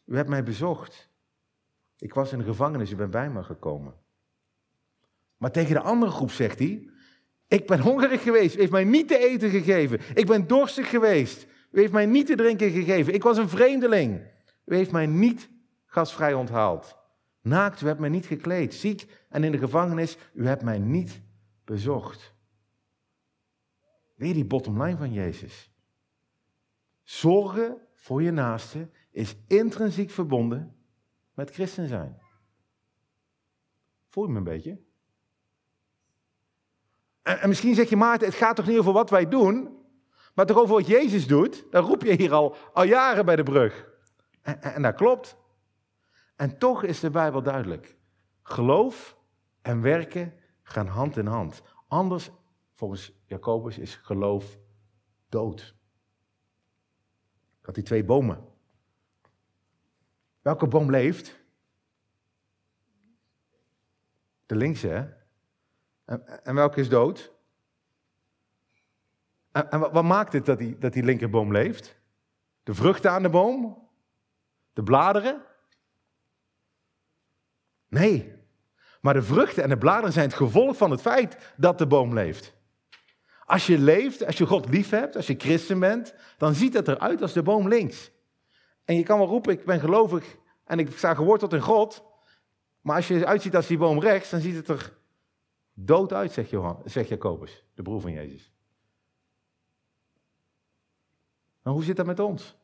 U 0.06 0.16
hebt 0.16 0.30
mij 0.30 0.44
bezocht. 0.44 1.10
Ik 1.98 2.14
was 2.14 2.32
in 2.32 2.38
de 2.38 2.44
gevangenis. 2.44 2.92
U 2.92 2.96
bent 2.96 3.12
bij 3.12 3.30
me 3.30 3.44
gekomen. 3.44 3.94
Maar 5.38 5.52
tegen 5.52 5.74
de 5.74 5.82
andere 5.82 6.12
groep 6.12 6.32
zegt 6.32 6.60
hij: 6.60 6.90
Ik 7.48 7.68
ben 7.68 7.80
hongerig 7.80 8.24
geweest. 8.24 8.56
U 8.56 8.60
heeft 8.60 8.72
mij 8.72 8.84
niet 8.84 9.08
te 9.08 9.18
eten 9.18 9.50
gegeven. 9.50 10.00
Ik 10.14 10.26
ben 10.26 10.48
dorstig 10.48 10.90
geweest. 10.90 11.48
U 11.76 11.80
heeft 11.80 11.94
mij 11.94 12.06
niet 12.06 12.26
te 12.26 12.36
drinken 12.36 12.72
gegeven. 12.72 13.14
Ik 13.14 13.24
was 13.24 13.38
een 13.38 13.50
vreemdeling. 13.50 14.22
U 14.66 14.76
heeft 14.76 14.92
mij 14.92 15.06
niet 15.06 15.50
gasvrij 15.86 16.34
onthaald. 16.34 16.98
Naakt, 17.42 17.82
u 17.82 17.88
hebt 17.88 18.00
mij 18.00 18.10
niet 18.10 18.26
gekleed. 18.26 18.74
Ziek 18.74 19.08
en 19.30 19.44
in 19.44 19.52
de 19.52 19.58
gevangenis, 19.58 20.18
u 20.34 20.48
hebt 20.48 20.64
mij 20.64 20.80
niet 20.80 21.22
bezocht. 21.64 22.34
Weer 24.16 24.34
die 24.34 24.46
bottomline 24.46 24.98
van 24.98 25.14
Jezus. 25.14 25.72
Zorgen 27.04 27.78
voor 27.94 28.22
je 28.22 28.32
naaste 28.32 28.90
is 29.12 29.36
intrinsiek 29.48 30.10
verbonden 30.10 30.76
met 31.34 31.52
christen 31.52 31.88
zijn. 31.88 32.20
Voel 34.08 34.26
je 34.26 34.32
me 34.32 34.38
een 34.38 34.44
beetje? 34.44 34.80
En, 37.22 37.48
misschien 37.50 37.76
zeg 37.76 37.90
je, 37.90 37.96
Maarten, 37.96 38.28
het 38.28 38.38
gaat 38.38 38.56
toch 38.56 38.68
niet 38.68 38.78
over 38.78 38.94
wat 38.94 39.10
wij 39.10 39.28
doen, 39.28 39.84
maar 40.36 40.46
toch 40.46 40.58
over 40.58 40.76
wat 40.76 40.88
Jezus 40.88 41.28
doet? 41.28 41.66
Dan 41.72 41.86
roep 41.86 42.02
je 42.02 42.14
hier 42.14 42.34
al, 42.34 42.56
al 42.74 42.84
jaren 42.84 43.26
bij 43.26 43.36
de 43.36 43.44
brug. 43.44 43.90
En, 44.42 44.62
en, 44.62 44.82
dat 44.82 44.96
klopt. 44.96 45.38
En 46.36 46.58
toch 46.58 46.84
is 46.84 47.00
de 47.00 47.10
Bijbel 47.10 47.44
duidelijk. 47.44 47.98
Geloof 48.44 49.18
en 49.62 49.82
werken 49.82 50.34
gaan 50.64 50.88
hand 50.88 51.18
in 51.18 51.26
hand. 51.26 51.62
Anders, 51.88 52.32
volgens 52.74 53.12
Jacobus, 53.26 53.78
is 53.78 53.96
geloof 53.96 54.58
dood. 55.30 55.76
Ik 57.60 57.66
had 57.66 57.76
die 57.76 57.84
twee 57.84 58.04
bomen. 58.04 58.48
Welke 60.42 60.68
boom 60.68 60.90
leeft? 60.90 61.44
De 64.46 64.56
linkse, 64.56 64.88
hè? 64.88 65.08
En, 66.06 66.44
en 66.44 66.56
welke 66.56 66.80
is 66.80 66.90
dood? 66.90 67.35
En, 69.56 69.80
wat, 69.80 70.04
maakt 70.04 70.34
het 70.34 70.46
dat 70.46 70.58
die, 70.58 70.78
dat 70.78 70.94
die 70.94 71.04
linkerboom 71.04 71.52
leeft? 71.52 72.00
De 72.64 72.74
vruchten 72.74 73.12
aan 73.12 73.24
de 73.24 73.30
boom? 73.30 73.88
De 74.74 74.84
bladeren? 74.84 75.42
Nee, 77.88 78.34
maar 79.02 79.14
de 79.14 79.22
vruchten 79.22 79.64
en 79.64 79.70
de 79.70 79.78
bladeren 79.78 80.14
zijn 80.14 80.26
het 80.26 80.36
gevolg 80.36 80.78
van 80.78 80.92
het 80.92 81.02
feit 81.02 81.54
dat 81.58 81.78
de 81.78 81.88
boom 81.88 82.14
leeft. 82.14 82.54
Als 83.46 83.68
je 83.68 83.78
leeft, 83.78 84.26
als 84.26 84.38
je 84.38 84.46
God 84.46 84.70
lief 84.70 84.90
hebt, 84.90 85.16
als 85.16 85.28
je 85.28 85.36
christen 85.38 85.80
bent, 85.80 86.14
dan 86.38 86.54
ziet 86.54 86.74
het 86.74 86.88
eruit 86.88 87.22
als 87.22 87.34
de 87.34 87.44
boom 87.44 87.68
links. 87.68 88.12
En 88.86 88.96
je 88.96 89.04
kan 89.04 89.18
wel 89.18 89.28
roepen, 89.28 89.54
ik 89.54 89.66
ben 89.66 89.80
gelovig 89.80 90.38
en 90.64 90.80
ik 90.80 90.98
sta 90.98 91.14
geworteld 91.14 91.54
in 91.54 91.62
God. 91.62 92.04
Maar 92.82 92.96
als 92.96 93.08
je 93.08 93.16
eruit 93.16 93.42
ziet 93.42 93.56
als 93.56 93.68
die 93.68 93.78
boom 93.78 94.00
rechts, 94.00 94.30
dan 94.30 94.40
ziet 94.40 94.56
het 94.56 94.68
er 94.68 94.98
dood 95.74 96.14
uit, 96.14 96.32
zegt, 96.32 96.50
Johan, 96.50 96.82
zegt 96.86 97.10
Jacobus, 97.10 97.66
de 97.74 97.82
broer 97.82 98.02
van 98.02 98.12
Jezus. 98.12 98.55
Maar 101.66 101.74
hoe 101.74 101.84
zit 101.84 101.96
dat 101.96 102.06
met 102.06 102.20
ons? 102.20 102.56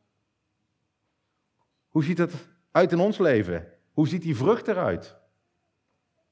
Hoe 1.88 2.04
ziet 2.04 2.18
het 2.18 2.32
uit 2.70 2.92
in 2.92 2.98
ons 2.98 3.18
leven? 3.18 3.72
Hoe 3.92 4.08
ziet 4.08 4.22
die 4.22 4.36
vrucht 4.36 4.68
eruit? 4.68 5.16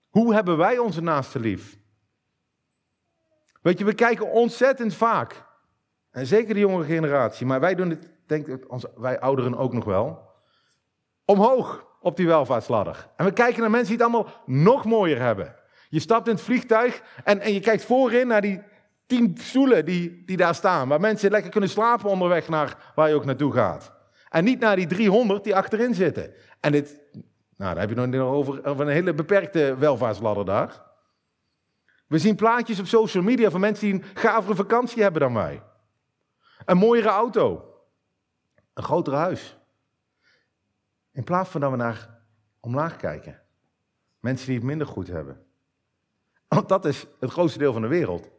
Hoe 0.08 0.34
hebben 0.34 0.56
wij 0.56 0.78
onze 0.78 1.00
naaste 1.00 1.40
lief? 1.40 1.78
Weet 3.62 3.78
je, 3.78 3.84
we 3.84 3.94
kijken 3.94 4.30
ontzettend 4.30 4.94
vaak, 4.94 5.46
en 6.10 6.26
zeker 6.26 6.54
de 6.54 6.60
jongere 6.60 6.84
generatie, 6.84 7.46
maar 7.46 7.60
wij 7.60 7.74
doen 7.74 7.90
het, 7.90 8.10
denk 8.26 8.46
ik, 8.46 8.64
wij 8.96 9.20
ouderen 9.20 9.56
ook 9.56 9.72
nog 9.72 9.84
wel, 9.84 10.28
omhoog 11.24 11.86
op 12.00 12.16
die 12.16 12.26
welvaartsladder. 12.26 13.10
En 13.16 13.24
we 13.24 13.32
kijken 13.32 13.60
naar 13.60 13.70
mensen 13.70 13.96
die 13.96 14.04
het 14.04 14.14
allemaal 14.14 14.34
nog 14.46 14.84
mooier 14.84 15.20
hebben. 15.20 15.56
Je 15.88 16.00
stapt 16.00 16.26
in 16.28 16.34
het 16.34 16.42
vliegtuig 16.42 17.02
en, 17.24 17.40
en 17.40 17.52
je 17.52 17.60
kijkt 17.60 17.84
voorin 17.84 18.26
naar 18.26 18.40
die 18.40 18.62
tien 19.10 19.36
stoelen 19.38 19.84
die, 19.84 20.22
die 20.24 20.36
daar 20.36 20.54
staan, 20.54 20.88
waar 20.88 21.00
mensen 21.00 21.30
lekker 21.30 21.50
kunnen 21.50 21.70
slapen 21.70 22.10
onderweg 22.10 22.48
naar 22.48 22.92
waar 22.94 23.08
je 23.08 23.14
ook 23.14 23.24
naartoe 23.24 23.52
gaat. 23.52 23.92
En 24.28 24.44
niet 24.44 24.60
naar 24.60 24.76
die 24.76 24.86
300 24.86 25.44
die 25.44 25.56
achterin 25.56 25.94
zitten. 25.94 26.34
En 26.60 26.72
dit, 26.72 27.00
nou, 27.56 27.74
daar 27.74 27.88
heb 27.88 27.88
je 27.88 28.06
nog 28.06 28.20
over, 28.20 28.64
over 28.64 28.86
een 28.86 28.92
hele 28.92 29.14
beperkte 29.14 29.76
welvaartsladder 29.78 30.44
daar. 30.44 30.82
We 32.06 32.18
zien 32.18 32.36
plaatjes 32.36 32.80
op 32.80 32.86
social 32.86 33.22
media 33.22 33.50
van 33.50 33.60
mensen 33.60 33.86
die 33.86 33.94
een 33.94 34.04
gavere 34.14 34.54
vakantie 34.54 35.02
hebben 35.02 35.20
dan 35.20 35.34
wij. 35.34 35.62
Een 36.64 36.76
mooiere 36.76 37.08
auto. 37.08 37.74
Een 38.74 38.82
groter 38.82 39.14
huis. 39.14 39.56
In 41.12 41.24
plaats 41.24 41.50
van 41.50 41.60
dat 41.60 41.70
we 41.70 41.76
naar 41.76 42.18
omlaag 42.60 42.96
kijken. 42.96 43.42
Mensen 44.20 44.46
die 44.46 44.56
het 44.56 44.64
minder 44.64 44.86
goed 44.86 45.06
hebben. 45.06 45.46
Want 46.48 46.68
dat 46.68 46.84
is 46.84 47.06
het 47.20 47.30
grootste 47.30 47.58
deel 47.58 47.72
van 47.72 47.82
de 47.82 47.88
wereld. 47.88 48.30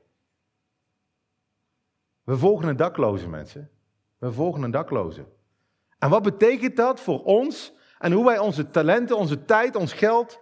We 2.24 2.38
volgen 2.38 2.68
een 2.68 2.78
dakloze, 2.78 3.28
mensen. 3.28 3.72
We 4.18 4.32
volgen 4.32 4.62
een 4.62 4.72
dakloze. 4.72 5.25
En 5.98 6.10
wat 6.10 6.24
betekent 6.24 6.75
dat 6.75 7.00
voor 7.00 7.24
ons 7.24 7.74
en 8.00 8.12
hoe 8.12 8.25
wij 8.25 8.40
onze 8.40 8.70
talenten, 8.70 9.18
onze 9.18 9.46
tijd, 9.46 9.75
ons 9.75 9.94
geld 9.94 10.40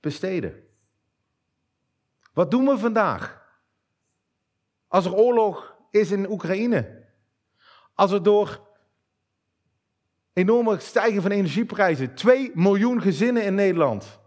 besteden? 0.00 0.68
Wat 2.32 2.50
doen 2.50 2.66
we 2.66 2.78
vandaag? 2.78 3.48
Als 4.88 5.04
er 5.04 5.14
oorlog 5.14 5.76
is 5.90 6.10
in 6.10 6.30
Oekraïne. 6.30 7.06
Als 7.94 8.12
er 8.12 8.22
door 8.22 8.68
enorme 10.32 10.78
stijging 10.78 11.22
van 11.22 11.30
energieprijzen 11.30 12.14
2 12.14 12.50
miljoen 12.54 13.00
gezinnen 13.00 13.44
in 13.44 13.54
Nederland 13.54 14.20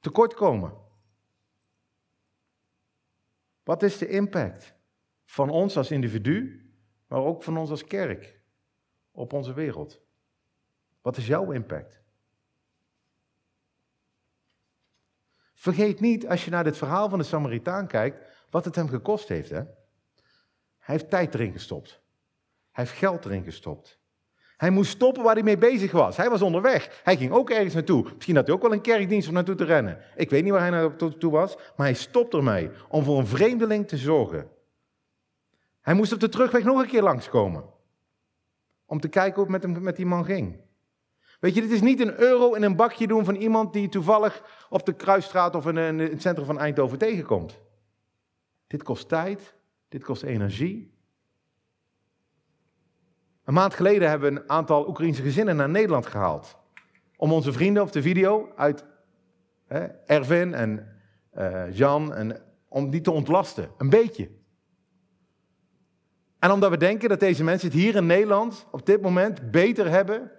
tekort 0.00 0.34
komen. 0.34 0.74
Wat 3.62 3.82
is 3.82 3.98
de 3.98 4.08
impact 4.08 4.75
van 5.36 5.50
ons 5.50 5.76
als 5.76 5.90
individu, 5.90 6.66
maar 7.06 7.18
ook 7.18 7.42
van 7.42 7.56
ons 7.56 7.70
als 7.70 7.84
kerk 7.84 8.40
op 9.12 9.32
onze 9.32 9.52
wereld? 9.52 10.00
Wat 11.02 11.16
is 11.16 11.26
jouw 11.26 11.50
impact? 11.50 12.02
Vergeet 15.54 16.00
niet, 16.00 16.28
als 16.28 16.44
je 16.44 16.50
naar 16.50 16.64
dit 16.64 16.76
verhaal 16.76 17.08
van 17.08 17.18
de 17.18 17.24
Samaritaan 17.24 17.86
kijkt, 17.86 18.46
wat 18.50 18.64
het 18.64 18.74
hem 18.74 18.88
gekost 18.88 19.28
heeft. 19.28 19.50
Hè? 19.50 19.56
Hij 19.56 20.94
heeft 20.94 21.10
tijd 21.10 21.34
erin 21.34 21.52
gestopt. 21.52 22.00
Hij 22.72 22.84
heeft 22.84 22.96
geld 22.96 23.24
erin 23.24 23.44
gestopt. 23.44 23.98
Hij 24.56 24.70
moest 24.70 24.90
stoppen 24.90 25.22
waar 25.22 25.34
hij 25.34 25.42
mee 25.42 25.58
bezig 25.58 25.92
was. 25.92 26.16
Hij 26.16 26.30
was 26.30 26.42
onderweg. 26.42 27.00
Hij 27.04 27.16
ging 27.16 27.32
ook 27.32 27.50
ergens 27.50 27.74
naartoe. 27.74 28.12
Misschien 28.14 28.36
had 28.36 28.46
hij 28.46 28.54
ook 28.54 28.62
wel 28.62 28.72
een 28.72 28.80
kerkdienst 28.80 29.28
om 29.28 29.34
naartoe 29.34 29.54
te 29.54 29.64
rennen. 29.64 29.98
Ik 30.14 30.30
weet 30.30 30.42
niet 30.42 30.52
waar 30.52 30.60
hij 30.60 30.70
naartoe 30.70 31.30
was, 31.30 31.56
maar 31.56 31.86
hij 31.86 31.94
stopt 31.94 32.34
ermee 32.34 32.70
om 32.88 33.04
voor 33.04 33.18
een 33.18 33.26
vreemdeling 33.26 33.88
te 33.88 33.96
zorgen. 33.96 34.54
Hij 35.86 35.94
moest 35.94 36.12
op 36.12 36.20
de 36.20 36.28
terugweg 36.28 36.64
nog 36.64 36.80
een 36.80 36.86
keer 36.88 37.02
langskomen. 37.02 37.64
Om 38.86 39.00
te 39.00 39.08
kijken 39.08 39.34
hoe 39.34 39.42
het 39.42 39.52
met, 39.52 39.74
hem, 39.74 39.82
met 39.82 39.96
die 39.96 40.06
man 40.06 40.24
ging. 40.24 40.60
Weet 41.40 41.54
je, 41.54 41.60
dit 41.60 41.70
is 41.70 41.80
niet 41.80 42.00
een 42.00 42.20
euro 42.20 42.54
in 42.54 42.62
een 42.62 42.76
bakje 42.76 43.06
doen 43.06 43.24
van 43.24 43.34
iemand 43.34 43.72
die 43.72 43.88
toevallig 43.88 44.66
op 44.68 44.86
de 44.86 44.92
Kruisstraat 44.92 45.54
of 45.54 45.66
in, 45.66 45.76
in 45.76 45.98
het 45.98 46.22
centrum 46.22 46.46
van 46.46 46.58
Eindhoven 46.58 46.98
tegenkomt. 46.98 47.60
Dit 48.66 48.82
kost 48.82 49.08
tijd, 49.08 49.54
dit 49.88 50.04
kost 50.04 50.22
energie. 50.22 50.94
Een 53.44 53.54
maand 53.54 53.74
geleden 53.74 54.08
hebben 54.08 54.32
we 54.32 54.40
een 54.40 54.50
aantal 54.50 54.88
Oekraïnse 54.88 55.22
gezinnen 55.22 55.56
naar 55.56 55.68
Nederland 55.68 56.06
gehaald. 56.06 56.56
Om 57.16 57.32
onze 57.32 57.52
vrienden 57.52 57.82
op 57.82 57.92
de 57.92 58.02
video 58.02 58.52
uit 58.56 58.84
hè, 59.66 59.84
Erwin 60.06 60.54
en 60.54 61.00
uh, 61.38 61.76
Jan, 61.76 62.14
en, 62.14 62.42
om 62.68 62.90
die 62.90 63.00
te 63.00 63.10
ontlasten. 63.10 63.70
Een 63.78 63.90
beetje. 63.90 64.44
En 66.38 66.50
omdat 66.50 66.70
we 66.70 66.76
denken 66.76 67.08
dat 67.08 67.20
deze 67.20 67.44
mensen 67.44 67.68
het 67.68 67.76
hier 67.76 67.94
in 67.94 68.06
Nederland 68.06 68.66
op 68.70 68.86
dit 68.86 69.02
moment 69.02 69.50
beter 69.50 69.90
hebben 69.90 70.30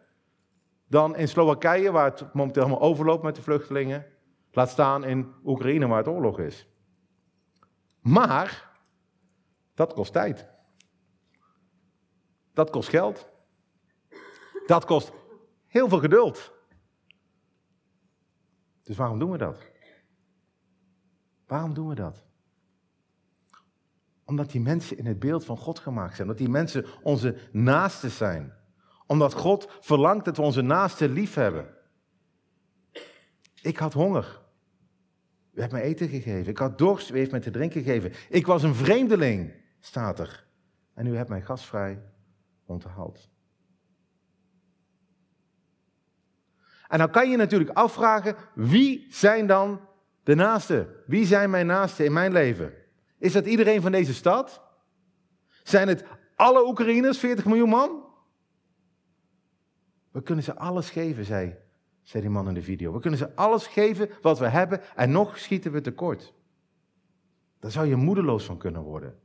dan 0.88 1.16
in 1.16 1.28
Slowakije, 1.28 1.92
waar 1.92 2.12
het 2.12 2.34
momenteel 2.34 2.64
helemaal 2.64 2.90
overloopt 2.90 3.24
met 3.24 3.36
de 3.36 3.42
vluchtelingen. 3.42 4.06
Laat 4.52 4.70
staan 4.70 5.04
in 5.04 5.34
Oekraïne, 5.46 5.88
waar 5.88 5.98
het 5.98 6.08
oorlog 6.08 6.40
is. 6.40 6.68
Maar 8.02 8.78
dat 9.74 9.94
kost 9.94 10.14
tijd. 10.14 10.48
Dat 12.54 12.70
kost 12.70 12.90
geld. 12.90 13.30
Dat 14.66 14.86
kost 14.86 15.12
heel 15.68 15.90
veel 15.90 16.00
geduld. 16.00 16.52
Dus 18.84 18.98
waarom 18.98 19.20
doen 19.20 19.32
we 19.32 19.38
dat? 19.38 19.72
Waarom 21.48 21.74
doen 21.74 21.88
we 21.88 21.96
dat? 21.96 22.26
Omdat 24.28 24.52
die 24.52 24.62
mensen 24.62 24.98
in 24.98 25.06
het 25.06 25.20
beeld 25.20 25.46
van 25.46 25.58
God 25.58 25.80
gemaakt 25.80 26.16
zijn. 26.16 26.28
Omdat 26.28 26.44
die 26.44 26.50
mensen 26.50 26.86
onze 27.02 27.38
naasten 27.52 28.12
zijn. 28.12 28.54
Omdat 29.06 29.34
God 29.34 29.68
verlangt 29.80 30.26
dat 30.26 30.38
we 30.38 30.44
onze 30.44 30.62
naasten 30.62 31.12
lief 31.12 31.34
hebben. 31.34 31.76
Ik 33.62 33.78
had 33.78 33.94
honger. 33.94 34.42
U 35.54 35.60
hebt 35.62 35.74
me 35.74 35.82
eten 35.82 36.08
gegeven. 36.08 36.48
Ik 36.48 36.58
had 36.58 36.78
dorst. 36.78 37.10
U 37.10 37.18
heeft 37.18 37.32
me 37.32 37.40
te 37.40 37.52
drinken 37.52 37.84
gegeven. 37.84 38.12
Ik 38.30 38.46
was 38.46 38.64
een 38.64 38.76
vreemdeling, 38.76 39.54
staat 39.80 40.20
er. 40.20 40.46
En 40.94 41.08
u 41.08 41.16
hebt 41.16 41.30
mij 41.30 41.42
gastvrij 41.42 42.02
onthaald. 42.66 43.30
En 46.88 46.98
dan 46.98 47.12
kan 47.12 47.30
je 47.30 47.38
natuurlijk 47.38 47.70
afvragen, 47.70 48.36
wie 48.56 49.08
zijn 49.10 49.48
dan 49.48 49.80
de 50.24 50.36
naasten? 50.36 50.88
Wie 51.06 51.26
zijn 51.26 51.50
mijn 51.50 51.66
naasten 51.66 52.06
in 52.06 52.14
mijn 52.14 52.32
leven? 52.32 52.74
Is 53.18 53.34
dat 53.34 53.46
iedereen 53.46 53.82
van 53.82 53.92
deze 53.92 54.14
stad? 54.14 54.62
Zijn 55.64 55.88
het 55.88 56.06
alle 56.36 56.68
Oekraïners, 56.68 57.20
40 57.20 57.46
miljoen 57.46 57.70
man? 57.70 58.06
We 60.12 60.22
kunnen 60.22 60.44
ze 60.44 60.56
alles 60.56 60.90
geven, 60.90 61.26
zei, 61.26 61.56
zei 62.04 62.24
die 62.24 62.32
man 62.32 62.48
in 62.48 62.54
de 62.54 62.62
video. 62.62 62.94
We 62.94 63.00
kunnen 63.00 63.20
ze 63.20 63.36
alles 63.36 63.68
geven 63.68 64.10
wat 64.22 64.40
we 64.40 64.48
hebben 64.48 64.82
en 64.96 65.12
nog 65.12 65.38
schieten 65.38 65.72
we 65.72 65.82
tekort. 65.82 66.34
Daar 67.60 67.72
zou 67.72 67.88
je 67.88 67.96
moedeloos 67.96 68.46
van 68.46 68.58
kunnen 68.58 68.82
worden. 68.82 69.20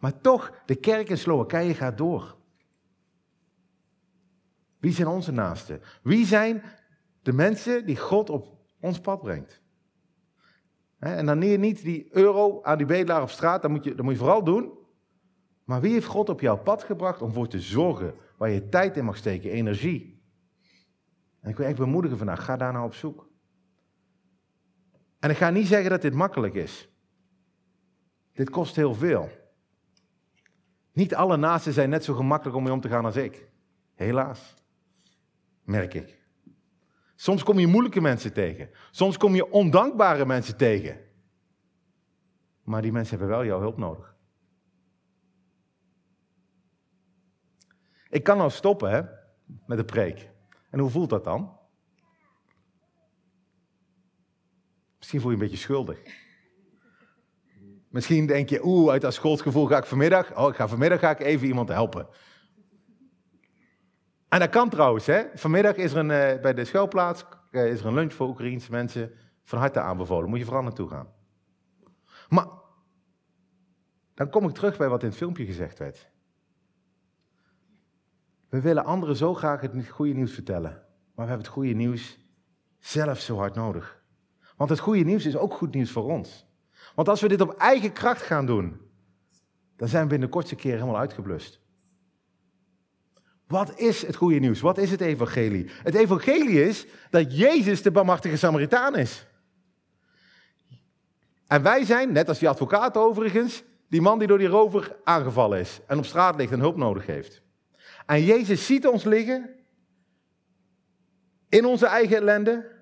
Maar 0.00 0.20
toch, 0.20 0.62
de 0.66 0.74
kerk 0.74 1.08
in 1.08 1.18
Slowakije 1.18 1.74
gaat 1.74 1.98
door. 1.98 2.36
Wie 4.78 4.92
zijn 4.92 5.08
onze 5.08 5.32
naasten? 5.32 5.80
Wie 6.02 6.26
zijn 6.26 6.62
de 7.22 7.32
mensen 7.32 7.86
die 7.86 7.96
God 7.96 8.30
op 8.30 8.58
ons 8.80 9.00
pad 9.00 9.22
brengt? 9.22 9.60
En 10.98 11.26
dan 11.26 11.38
niet 11.38 11.82
die 11.82 12.16
euro 12.16 12.62
aan 12.62 12.76
die 12.78 12.86
bedelaar 12.86 13.22
op 13.22 13.30
straat, 13.30 13.62
dat 13.62 13.70
moet, 13.70 13.84
je, 13.84 13.94
dat 13.94 14.04
moet 14.04 14.12
je 14.12 14.18
vooral 14.18 14.44
doen. 14.44 14.72
Maar 15.64 15.80
wie 15.80 15.92
heeft 15.92 16.06
God 16.06 16.28
op 16.28 16.40
jouw 16.40 16.58
pad 16.58 16.82
gebracht 16.82 17.22
om 17.22 17.32
voor 17.32 17.48
te 17.48 17.60
zorgen 17.60 18.14
waar 18.36 18.50
je 18.50 18.68
tijd 18.68 18.96
in 18.96 19.04
mag 19.04 19.16
steken, 19.16 19.50
energie? 19.50 20.22
En 21.40 21.50
ik 21.50 21.56
wil 21.56 21.66
echt 21.66 21.78
bemoedigen 21.78 22.18
vandaag, 22.18 22.44
ga 22.44 22.56
daar 22.56 22.72
nou 22.72 22.84
op 22.84 22.94
zoek. 22.94 23.28
En 25.18 25.30
ik 25.30 25.36
ga 25.36 25.50
niet 25.50 25.66
zeggen 25.66 25.90
dat 25.90 26.02
dit 26.02 26.14
makkelijk 26.14 26.54
is. 26.54 26.90
Dit 28.32 28.50
kost 28.50 28.76
heel 28.76 28.94
veel. 28.94 29.30
Niet 30.92 31.14
alle 31.14 31.36
naasten 31.36 31.72
zijn 31.72 31.90
net 31.90 32.04
zo 32.04 32.14
gemakkelijk 32.14 32.56
om 32.56 32.62
mee 32.62 32.72
om 32.72 32.80
te 32.80 32.88
gaan 32.88 33.04
als 33.04 33.16
ik. 33.16 33.48
Helaas 33.94 34.54
merk 35.64 35.94
ik. 35.94 36.25
Soms 37.16 37.42
kom 37.42 37.58
je 37.58 37.66
moeilijke 37.66 38.00
mensen 38.00 38.32
tegen. 38.32 38.70
Soms 38.90 39.16
kom 39.16 39.34
je 39.34 39.50
ondankbare 39.50 40.26
mensen 40.26 40.56
tegen. 40.56 41.00
Maar 42.62 42.82
die 42.82 42.92
mensen 42.92 43.18
hebben 43.18 43.36
wel 43.36 43.46
jouw 43.46 43.60
hulp 43.60 43.76
nodig. 43.76 44.14
Ik 48.08 48.22
kan 48.22 48.36
nou 48.36 48.50
stoppen 48.50 48.90
hè, 48.90 49.02
met 49.66 49.78
de 49.78 49.84
preek. 49.84 50.30
En 50.70 50.78
hoe 50.78 50.90
voelt 50.90 51.10
dat 51.10 51.24
dan? 51.24 51.58
Misschien 54.98 55.20
voel 55.20 55.30
je 55.30 55.36
een 55.36 55.42
beetje 55.42 55.56
schuldig. 55.56 55.98
Misschien 57.88 58.26
denk 58.26 58.48
je, 58.48 58.64
oeh, 58.64 58.90
uit 58.90 59.02
dat 59.02 59.14
schuldgevoel 59.14 59.66
ga 59.66 59.76
ik 59.76 59.84
vanmiddag, 59.84 60.36
oh, 60.38 60.48
ik 60.48 60.54
ga 60.54 60.68
vanmiddag 60.68 61.00
ga 61.00 61.10
ik 61.10 61.20
even 61.20 61.46
iemand 61.46 61.68
helpen. 61.68 62.08
En 64.36 64.42
dat 64.42 64.50
kan 64.50 64.68
trouwens. 64.68 65.06
Hè? 65.06 65.24
Vanmiddag 65.34 65.76
is 65.76 65.92
er 65.92 65.98
een, 65.98 66.34
uh, 66.36 66.42
bij 66.42 66.54
de 66.54 66.64
schuilplaats 66.64 67.24
uh, 67.50 67.66
is 67.72 67.80
er 67.80 67.86
een 67.86 67.94
lunch 67.94 68.12
voor 68.12 68.28
Oekraïense 68.28 68.70
mensen. 68.70 69.12
Van 69.42 69.58
harte 69.58 69.80
aanbevolen. 69.80 70.28
Moet 70.28 70.38
je 70.38 70.44
vooral 70.44 70.62
naartoe 70.62 70.88
gaan. 70.88 71.08
Maar 72.28 72.46
dan 74.14 74.30
kom 74.30 74.48
ik 74.48 74.54
terug 74.54 74.76
bij 74.76 74.88
wat 74.88 75.02
in 75.02 75.08
het 75.08 75.16
filmpje 75.16 75.44
gezegd 75.44 75.78
werd. 75.78 76.10
We 78.48 78.60
willen 78.60 78.84
anderen 78.84 79.16
zo 79.16 79.34
graag 79.34 79.60
het 79.60 79.88
goede 79.88 80.12
nieuws 80.12 80.32
vertellen. 80.32 80.70
Maar 81.14 81.24
we 81.24 81.30
hebben 81.30 81.46
het 81.46 81.54
goede 81.54 81.72
nieuws 81.72 82.18
zelf 82.78 83.20
zo 83.20 83.36
hard 83.36 83.54
nodig. 83.54 84.02
Want 84.56 84.70
het 84.70 84.78
goede 84.78 85.04
nieuws 85.04 85.26
is 85.26 85.36
ook 85.36 85.54
goed 85.54 85.74
nieuws 85.74 85.90
voor 85.90 86.04
ons. 86.04 86.46
Want 86.94 87.08
als 87.08 87.20
we 87.20 87.28
dit 87.28 87.40
op 87.40 87.50
eigen 87.50 87.92
kracht 87.92 88.22
gaan 88.22 88.46
doen, 88.46 88.80
dan 89.76 89.88
zijn 89.88 90.02
we 90.02 90.08
binnen 90.08 90.28
de 90.28 90.34
kortste 90.34 90.54
keer 90.54 90.72
helemaal 90.72 90.98
uitgeblust. 90.98 91.65
Wat 93.46 93.78
is 93.78 94.06
het 94.06 94.16
goede 94.16 94.38
nieuws? 94.38 94.60
Wat 94.60 94.78
is 94.78 94.90
het 94.90 95.00
evangelie? 95.00 95.70
Het 95.82 95.94
evangelie 95.94 96.64
is 96.64 96.86
dat 97.10 97.36
Jezus 97.36 97.82
de 97.82 97.90
barmhartige 97.90 98.36
Samaritaan 98.36 98.96
is. 98.96 99.26
En 101.46 101.62
wij 101.62 101.84
zijn, 101.84 102.12
net 102.12 102.28
als 102.28 102.38
die 102.38 102.48
advocaat 102.48 102.96
overigens, 102.96 103.62
die 103.88 104.00
man 104.00 104.18
die 104.18 104.28
door 104.28 104.38
die 104.38 104.46
rover 104.46 104.96
aangevallen 105.04 105.58
is 105.58 105.80
en 105.86 105.98
op 105.98 106.04
straat 106.04 106.36
ligt 106.36 106.52
en 106.52 106.60
hulp 106.60 106.76
nodig 106.76 107.06
heeft. 107.06 107.42
En 108.06 108.24
Jezus 108.24 108.66
ziet 108.66 108.86
ons 108.86 109.04
liggen 109.04 109.50
in 111.48 111.64
onze 111.64 111.86
eigen 111.86 112.16
ellende. 112.16 112.74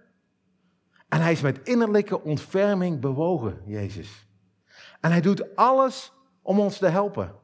En 1.09 1.21
hij 1.21 1.33
is 1.33 1.41
met 1.41 1.61
innerlijke 1.63 2.23
ontferming 2.23 3.01
bewogen, 3.01 3.63
Jezus. 3.67 4.27
En 5.01 5.11
hij 5.11 5.21
doet 5.21 5.57
alles 5.57 6.13
om 6.43 6.61
ons 6.61 6.79
te 6.79 6.87
helpen. 6.87 7.35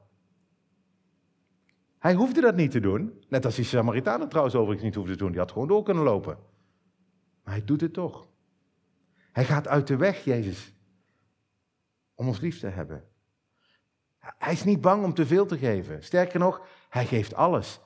Hij 2.00 2.14
hoefde 2.14 2.40
dat 2.40 2.54
niet 2.54 2.70
te 2.70 2.80
doen. 2.80 3.24
Net 3.28 3.44
als 3.44 3.54
die 3.54 3.64
Samaritanen 3.64 4.28
trouwens 4.28 4.54
overigens 4.54 4.84
niet 4.84 4.94
hoefde 4.94 5.12
te 5.12 5.18
doen. 5.18 5.30
Die 5.30 5.40
had 5.40 5.52
gewoon 5.52 5.68
door 5.68 5.82
kunnen 5.82 6.02
lopen. 6.02 6.38
Maar 7.44 7.54
hij 7.54 7.64
doet 7.64 7.80
het 7.80 7.92
toch. 7.92 8.28
Hij 9.32 9.44
gaat 9.44 9.68
uit 9.68 9.86
de 9.86 9.96
weg, 9.96 10.24
Jezus. 10.24 10.74
om 12.14 12.26
ons 12.26 12.40
lief 12.40 12.58
te 12.60 12.66
hebben. 12.66 13.04
Hij 14.18 14.52
is 14.52 14.64
niet 14.64 14.80
bang 14.80 15.04
om 15.04 15.14
te 15.14 15.26
veel 15.26 15.46
te 15.46 15.58
geven. 15.58 16.02
Sterker 16.02 16.38
nog, 16.38 16.66
hij 16.88 17.06
geeft 17.06 17.34
alles. 17.34 17.80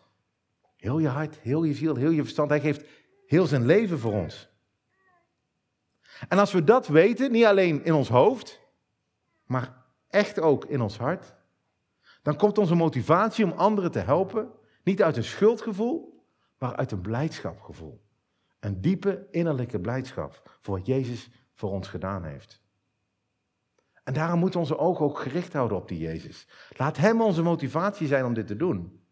Heel 0.76 0.98
je 0.98 1.08
hart, 1.08 1.38
heel 1.38 1.64
je 1.64 1.74
ziel, 1.74 1.96
heel 1.96 2.10
je 2.10 2.22
verstand. 2.22 2.50
Hij 2.50 2.60
geeft 2.60 2.86
heel 3.26 3.46
zijn 3.46 3.66
leven 3.66 3.98
voor 3.98 4.12
ons. 4.12 4.48
En 6.28 6.38
als 6.38 6.52
we 6.52 6.64
dat 6.64 6.86
weten, 6.86 7.32
niet 7.32 7.44
alleen 7.44 7.84
in 7.84 7.92
ons 7.92 8.08
hoofd, 8.08 8.60
maar 9.46 9.84
echt 10.08 10.40
ook 10.40 10.64
in 10.64 10.80
ons 10.80 10.98
hart, 10.98 11.34
dan 12.24 12.36
komt 12.36 12.58
onze 12.58 12.74
motivatie 12.74 13.44
om 13.44 13.52
anderen 13.52 13.90
te 13.90 13.98
helpen 13.98 14.50
niet 14.84 15.02
uit 15.02 15.16
een 15.16 15.24
schuldgevoel, 15.24 16.24
maar 16.58 16.76
uit 16.76 16.92
een 16.92 17.00
blijdschapgevoel. 17.00 18.02
Een 18.60 18.80
diepe 18.80 19.26
innerlijke 19.30 19.80
blijdschap 19.80 20.58
voor 20.60 20.76
wat 20.76 20.86
Jezus 20.86 21.30
voor 21.54 21.70
ons 21.70 21.88
gedaan 21.88 22.24
heeft. 22.24 22.62
En 24.04 24.14
daarom 24.14 24.38
moeten 24.38 24.60
onze 24.60 24.78
ogen 24.78 25.04
ook 25.04 25.18
gericht 25.18 25.52
houden 25.52 25.76
op 25.76 25.88
die 25.88 25.98
Jezus. 25.98 26.48
Laat 26.76 26.96
Hem 26.96 27.20
onze 27.20 27.42
motivatie 27.42 28.06
zijn 28.06 28.24
om 28.24 28.34
dit 28.34 28.46
te 28.46 28.56
doen. 28.56 29.04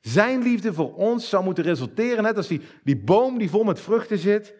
Zijn 0.00 0.42
liefde 0.42 0.74
voor 0.74 0.94
ons 0.94 1.28
zou 1.28 1.44
moeten 1.44 1.64
resulteren, 1.64 2.22
net 2.22 2.36
als 2.36 2.46
die, 2.46 2.60
die 2.84 3.04
boom 3.04 3.38
die 3.38 3.50
vol 3.50 3.64
met 3.64 3.80
vruchten 3.80 4.18
zit, 4.18 4.54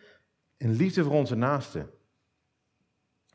in 0.56 0.72
liefde 0.72 1.04
voor 1.04 1.14
onze 1.14 1.34
naasten. 1.34 1.90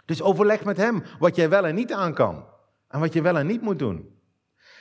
Dus 0.06 0.22
overleg 0.22 0.64
met 0.64 0.78
Hem 0.78 1.04
wat 1.20 1.36
jij 1.36 1.50
wel 1.50 1.66
en 1.66 1.76
niet 1.76 1.94
aan 1.94 2.14
kan. 2.14 2.46
En 2.88 3.00
wat 3.00 3.14
je 3.14 3.22
wel 3.22 3.38
en 3.38 3.48
niet 3.48 3.62
moet 3.62 3.80
doen. 3.80 4.14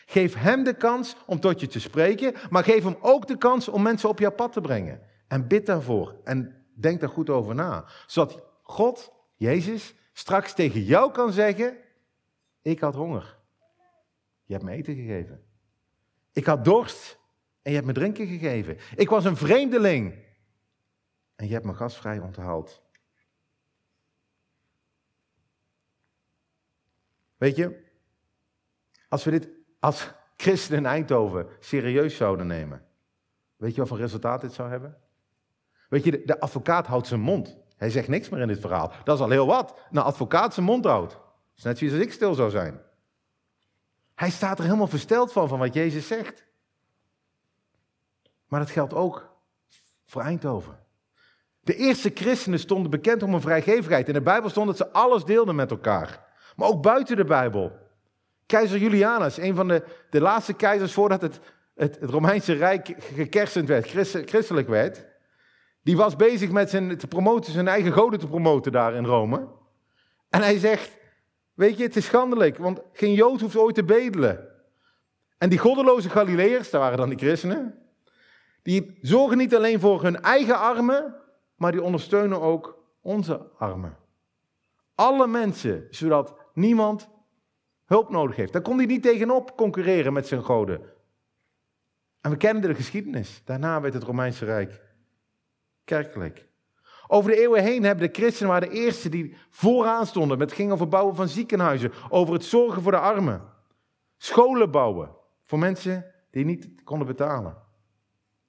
Geef 0.06 0.34
Hem 0.34 0.64
de 0.64 0.74
kans 0.74 1.16
om 1.26 1.40
tot 1.40 1.60
je 1.60 1.66
te 1.66 1.80
spreken, 1.80 2.34
maar 2.50 2.64
geef 2.64 2.84
Hem 2.84 2.96
ook 3.00 3.26
de 3.26 3.38
kans 3.38 3.68
om 3.68 3.82
mensen 3.82 4.08
op 4.08 4.18
jouw 4.18 4.30
pad 4.30 4.52
te 4.52 4.60
brengen. 4.60 5.00
En 5.28 5.48
bid 5.48 5.66
daarvoor 5.66 6.20
en 6.24 6.64
denk 6.74 7.00
daar 7.00 7.08
goed 7.08 7.30
over 7.30 7.54
na. 7.54 7.84
Zodat 8.06 8.42
God, 8.62 9.12
Jezus, 9.36 9.94
straks 10.12 10.54
tegen 10.54 10.82
jou 10.82 11.12
kan 11.12 11.32
zeggen: 11.32 11.76
Ik 12.62 12.80
had 12.80 12.94
honger. 12.94 13.38
Je 14.44 14.52
hebt 14.52 14.64
me 14.64 14.72
eten 14.72 14.94
gegeven. 14.94 15.44
Ik 16.32 16.46
had 16.46 16.64
dorst 16.64 17.18
en 17.62 17.70
je 17.70 17.76
hebt 17.76 17.86
me 17.86 17.92
drinken 17.92 18.26
gegeven. 18.26 18.78
Ik 18.96 19.08
was 19.08 19.24
een 19.24 19.36
vreemdeling 19.36 20.14
en 21.36 21.46
je 21.46 21.52
hebt 21.52 21.64
me 21.64 21.74
gasvrij 21.74 22.18
onthaald. 22.18 22.82
Weet 27.36 27.56
je, 27.56 27.84
als 29.08 29.24
we 29.24 29.30
dit 29.30 29.48
als 29.82 30.10
christenen 30.36 30.78
in 30.78 30.86
Eindhoven 30.86 31.46
serieus 31.60 32.16
zouden 32.16 32.46
nemen, 32.46 32.82
weet 33.56 33.74
je 33.74 33.80
wat 33.80 33.88
voor 33.88 33.98
resultaat 33.98 34.40
dit 34.40 34.52
zou 34.52 34.70
hebben? 34.70 34.96
Weet 35.88 36.04
je, 36.04 36.22
de, 36.24 36.40
advocaat 36.40 36.86
houdt 36.86 37.06
zijn 37.06 37.20
mond. 37.20 37.56
Hij 37.76 37.90
zegt 37.90 38.08
niks 38.08 38.28
meer 38.28 38.40
in 38.40 38.48
dit 38.48 38.60
verhaal. 38.60 38.92
Dat 39.04 39.16
is 39.16 39.22
al 39.22 39.30
heel 39.30 39.46
wat. 39.46 39.78
Een 39.90 39.98
advocaat 39.98 40.54
zijn 40.54 40.66
mond 40.66 40.84
houdt. 40.84 41.12
Dat 41.12 41.22
is 41.56 41.62
net 41.62 41.78
zoals 41.78 41.94
ik 41.94 42.12
stil 42.12 42.34
zou 42.34 42.50
zijn. 42.50 42.80
Hij 44.14 44.30
staat 44.30 44.58
er 44.58 44.64
helemaal 44.64 44.86
versteld 44.86 45.32
van, 45.32 45.48
van 45.48 45.58
wat 45.58 45.74
Jezus 45.74 46.06
zegt. 46.06 46.46
Maar 48.46 48.60
dat 48.60 48.70
geldt 48.70 48.94
ook 48.94 49.36
voor 50.04 50.22
Eindhoven. 50.22 50.78
De 51.60 51.76
eerste 51.76 52.10
christenen 52.14 52.58
stonden 52.58 52.90
bekend 52.90 53.22
om 53.22 53.32
hun 53.32 53.40
vrijgevigheid. 53.40 54.08
In 54.08 54.14
de 54.14 54.22
Bijbel 54.22 54.50
stond 54.50 54.66
dat 54.66 54.76
ze 54.76 54.92
alles 54.92 55.24
deelden 55.24 55.54
met 55.54 55.70
elkaar. 55.70 56.26
Maar 56.56 56.68
ook 56.68 56.82
buiten 56.82 57.16
de 57.16 57.24
Bijbel. 57.24 57.80
Keizer 58.52 58.78
Julianus, 58.78 59.36
een 59.36 59.54
van 59.54 59.68
de, 59.68 59.82
de 60.10 60.20
laatste 60.20 60.52
keizers 60.52 60.92
voordat 60.92 61.22
het, 61.22 61.40
het, 61.74 61.98
Romeinse 62.00 62.52
Rijk 62.52 62.94
gekersend 62.98 63.68
werd, 63.68 63.86
christelijk 64.28 64.68
werd. 64.68 65.06
Die 65.82 65.96
was 65.96 66.16
bezig 66.16 66.50
met 66.50 66.70
zijn, 66.70 66.98
te 66.98 67.06
promoten, 67.06 67.52
zijn 67.52 67.68
eigen 67.68 67.92
goden 67.92 68.18
te 68.18 68.26
promoten 68.26 68.72
daar 68.72 68.94
in 68.94 69.04
Rome. 69.04 69.48
En 70.30 70.42
hij 70.42 70.58
zegt, 70.58 70.96
weet 71.54 71.76
je, 71.76 71.82
het 71.82 71.96
is 71.96 72.04
schandelijk, 72.04 72.58
want 72.58 72.80
geen 72.92 73.14
Jood 73.14 73.40
hoeft 73.40 73.56
ooit 73.56 73.74
te 73.74 73.84
bedelen. 73.84 74.48
En 75.38 75.48
die 75.48 75.58
goddeloze 75.58 76.10
Galileërs, 76.10 76.70
daar 76.70 76.80
waren 76.80 76.98
dan 76.98 77.08
die 77.08 77.18
christenen, 77.18 77.78
die 78.62 78.98
zorgen 79.00 79.38
niet 79.38 79.54
alleen 79.54 79.80
voor 79.80 80.02
hun 80.02 80.20
eigen 80.20 80.58
armen, 80.58 81.14
maar 81.56 81.72
die 81.72 81.82
ondersteunen 81.82 82.40
ook 82.40 82.78
onze 83.00 83.50
armen. 83.58 83.96
Alle 84.94 85.26
mensen, 85.26 85.86
zodat 85.90 86.34
niemand 86.54 87.10
hulp 87.92 88.10
nodig 88.10 88.36
heeft. 88.36 88.52
Daar 88.52 88.62
kon 88.62 88.76
hij 88.76 88.86
niet 88.86 89.02
tegenop 89.02 89.56
concurreren 89.56 90.12
met 90.12 90.26
zijn 90.26 90.42
goden. 90.42 90.80
En 92.20 92.30
we 92.30 92.36
kennen 92.36 92.62
de 92.62 92.74
geschiedenis. 92.74 93.42
Daarna 93.44 93.80
werd 93.80 93.94
het 93.94 94.02
Romeinse 94.02 94.44
Rijk 94.44 94.80
kerkelijk. 95.84 96.48
Over 97.06 97.30
de 97.30 97.40
eeuwen 97.40 97.62
heen 97.62 97.82
hebben 97.82 98.06
de 98.06 98.20
christenen 98.20 98.50
waren 98.50 98.68
de 98.68 98.74
eerste 98.74 99.08
die 99.08 99.36
vooraan 99.50 100.06
stonden. 100.06 100.40
Het 100.40 100.52
ging 100.52 100.72
over 100.72 100.88
bouwen 100.88 101.14
van 101.14 101.28
ziekenhuizen, 101.28 101.92
over 102.08 102.34
het 102.34 102.44
zorgen 102.44 102.82
voor 102.82 102.92
de 102.92 102.98
armen. 102.98 103.42
Scholen 104.16 104.70
bouwen 104.70 105.10
voor 105.42 105.58
mensen 105.58 106.14
die 106.30 106.44
niet 106.44 106.82
konden 106.84 107.06
betalen. 107.06 107.56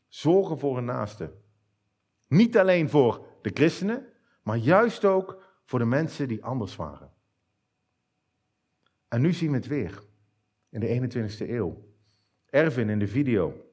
Zorgen 0.07 0.59
voor 0.59 0.75
hun 0.75 0.85
naasten. 0.85 1.41
Niet 2.27 2.57
alleen 2.57 2.89
voor 2.89 3.25
de 3.41 3.51
christenen, 3.53 4.07
maar 4.43 4.57
juist 4.57 5.05
ook 5.05 5.41
voor 5.65 5.79
de 5.79 5.85
mensen 5.85 6.27
die 6.27 6.43
anders 6.43 6.75
waren. 6.75 7.12
En 9.13 9.21
nu 9.21 9.33
zien 9.33 9.49
we 9.49 9.55
het 9.55 9.67
weer, 9.67 10.03
in 10.69 10.79
de 10.79 11.09
21ste 11.11 11.49
eeuw. 11.49 11.85
Erwin 12.49 12.89
in 12.89 12.99
de 12.99 13.07
video 13.07 13.65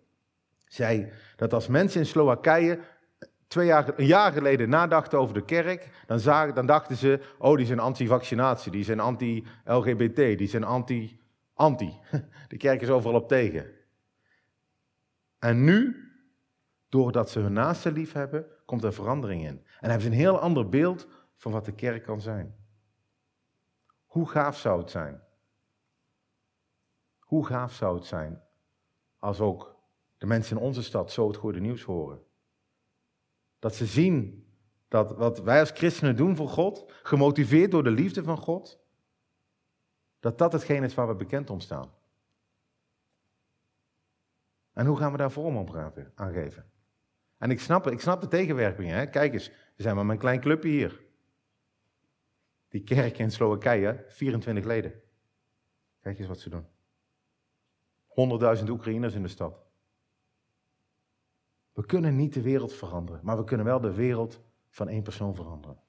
zei 0.64 1.12
dat 1.37 1.53
als 1.53 1.66
mensen 1.66 2.00
in 2.00 2.07
Slowakije 2.07 2.81
twee 3.46 3.66
jaar, 3.66 3.98
een 3.98 4.07
jaar 4.07 4.33
geleden 4.33 4.68
nadachten 4.68 5.18
over 5.18 5.35
de 5.35 5.44
kerk, 5.44 6.05
dan, 6.07 6.20
zagen, 6.20 6.55
dan 6.55 6.66
dachten 6.66 6.96
ze, 6.96 7.20
oh 7.38 7.57
die 7.57 7.66
zijn 7.66 7.79
anti-vaccinatie, 7.79 8.72
die 8.72 8.85
zijn 8.85 9.00
anti-LGBT, 9.00 10.16
die 10.16 10.48
zijn 10.48 10.64
anti-anti. 10.64 11.98
De 12.48 12.57
kerk 12.57 12.81
is 12.81 12.90
overal 12.90 13.20
op 13.20 13.29
tegen. 13.29 13.70
En 15.38 15.64
nu, 15.64 15.96
doordat 16.88 17.31
ze 17.31 17.40
hun 17.40 17.53
naaste 17.53 17.92
lief 17.92 18.12
hebben, 18.12 18.46
komt 18.64 18.85
er 18.85 18.92
verandering 18.92 19.42
in. 19.42 19.64
En 19.81 19.90
hebben 19.90 20.00
ze 20.00 20.07
een 20.07 20.24
heel 20.24 20.38
ander 20.38 20.68
beeld 20.68 21.09
van 21.37 21.53
wat 21.53 21.64
de 21.64 21.74
kerk 21.74 22.03
kan 22.03 22.20
zijn. 22.20 22.55
Hoe 24.07 24.29
gaaf 24.29 24.59
zou 24.59 24.81
het 24.81 24.90
zijn? 24.90 25.29
Hoe 27.31 27.47
gaaf 27.47 27.75
zou 27.75 27.97
het 27.97 28.07
zijn 28.07 28.43
als 29.19 29.40
ook 29.40 29.77
de 30.19 30.27
mensen 30.27 30.57
in 30.57 30.62
onze 30.62 30.83
stad 30.83 31.12
zo 31.12 31.27
het 31.27 31.37
goede 31.37 31.61
nieuws 31.61 31.83
horen? 31.83 32.23
Dat 33.59 33.75
ze 33.75 33.87
zien 33.87 34.47
dat 34.88 35.16
wat 35.16 35.38
wij 35.38 35.61
als 35.61 35.71
christenen 35.71 36.16
doen 36.16 36.37
voor 36.37 36.49
God, 36.49 36.93
gemotiveerd 37.03 37.71
door 37.71 37.83
de 37.83 37.90
liefde 37.90 38.23
van 38.23 38.37
God, 38.37 38.81
dat 40.21 40.38
dat 40.38 40.53
hetgeen 40.53 40.83
is 40.83 40.95
waar 40.95 41.09
we 41.09 41.14
bekend 41.14 41.51
om 41.51 41.61
staan. 41.61 41.93
En 44.73 44.87
hoe 44.87 44.97
gaan 44.97 45.12
we 45.12 45.19
daar 45.19 45.33
vorm 45.33 45.57
op 45.57 45.95
aangeven? 46.14 46.71
En 47.38 47.51
ik 47.51 47.61
snap, 47.61 47.87
ik 47.87 48.01
snap 48.01 48.21
de 48.21 48.29
tegenwerpingen. 48.29 48.97
Hè? 48.97 49.07
Kijk 49.07 49.33
eens, 49.33 49.49
we 49.49 49.83
zijn 49.83 49.95
maar 49.95 50.07
mijn 50.07 50.19
klein 50.19 50.40
clubje 50.40 50.69
hier. 50.69 51.01
Die 52.69 52.83
kerk 52.83 53.19
in 53.19 53.31
Slowakije, 53.31 54.05
24 54.09 54.64
leden. 54.64 55.01
Kijk 56.01 56.19
eens 56.19 56.29
wat 56.29 56.40
ze 56.40 56.51
doen. 56.51 56.79
100.000 58.11 58.68
Oekraïners 58.68 59.14
in 59.14 59.23
de 59.23 59.29
stad. 59.29 59.64
We 61.73 61.87
kunnen 61.87 62.16
niet 62.16 62.35
de 62.35 62.42
wereld 62.42 62.73
veranderen, 62.73 63.20
maar 63.25 63.37
we 63.37 63.44
kunnen 63.44 63.66
wel 63.66 63.81
de 63.81 63.94
wereld 63.94 64.40
van 64.68 64.88
één 64.88 65.03
persoon 65.03 65.35
veranderen. 65.35 65.81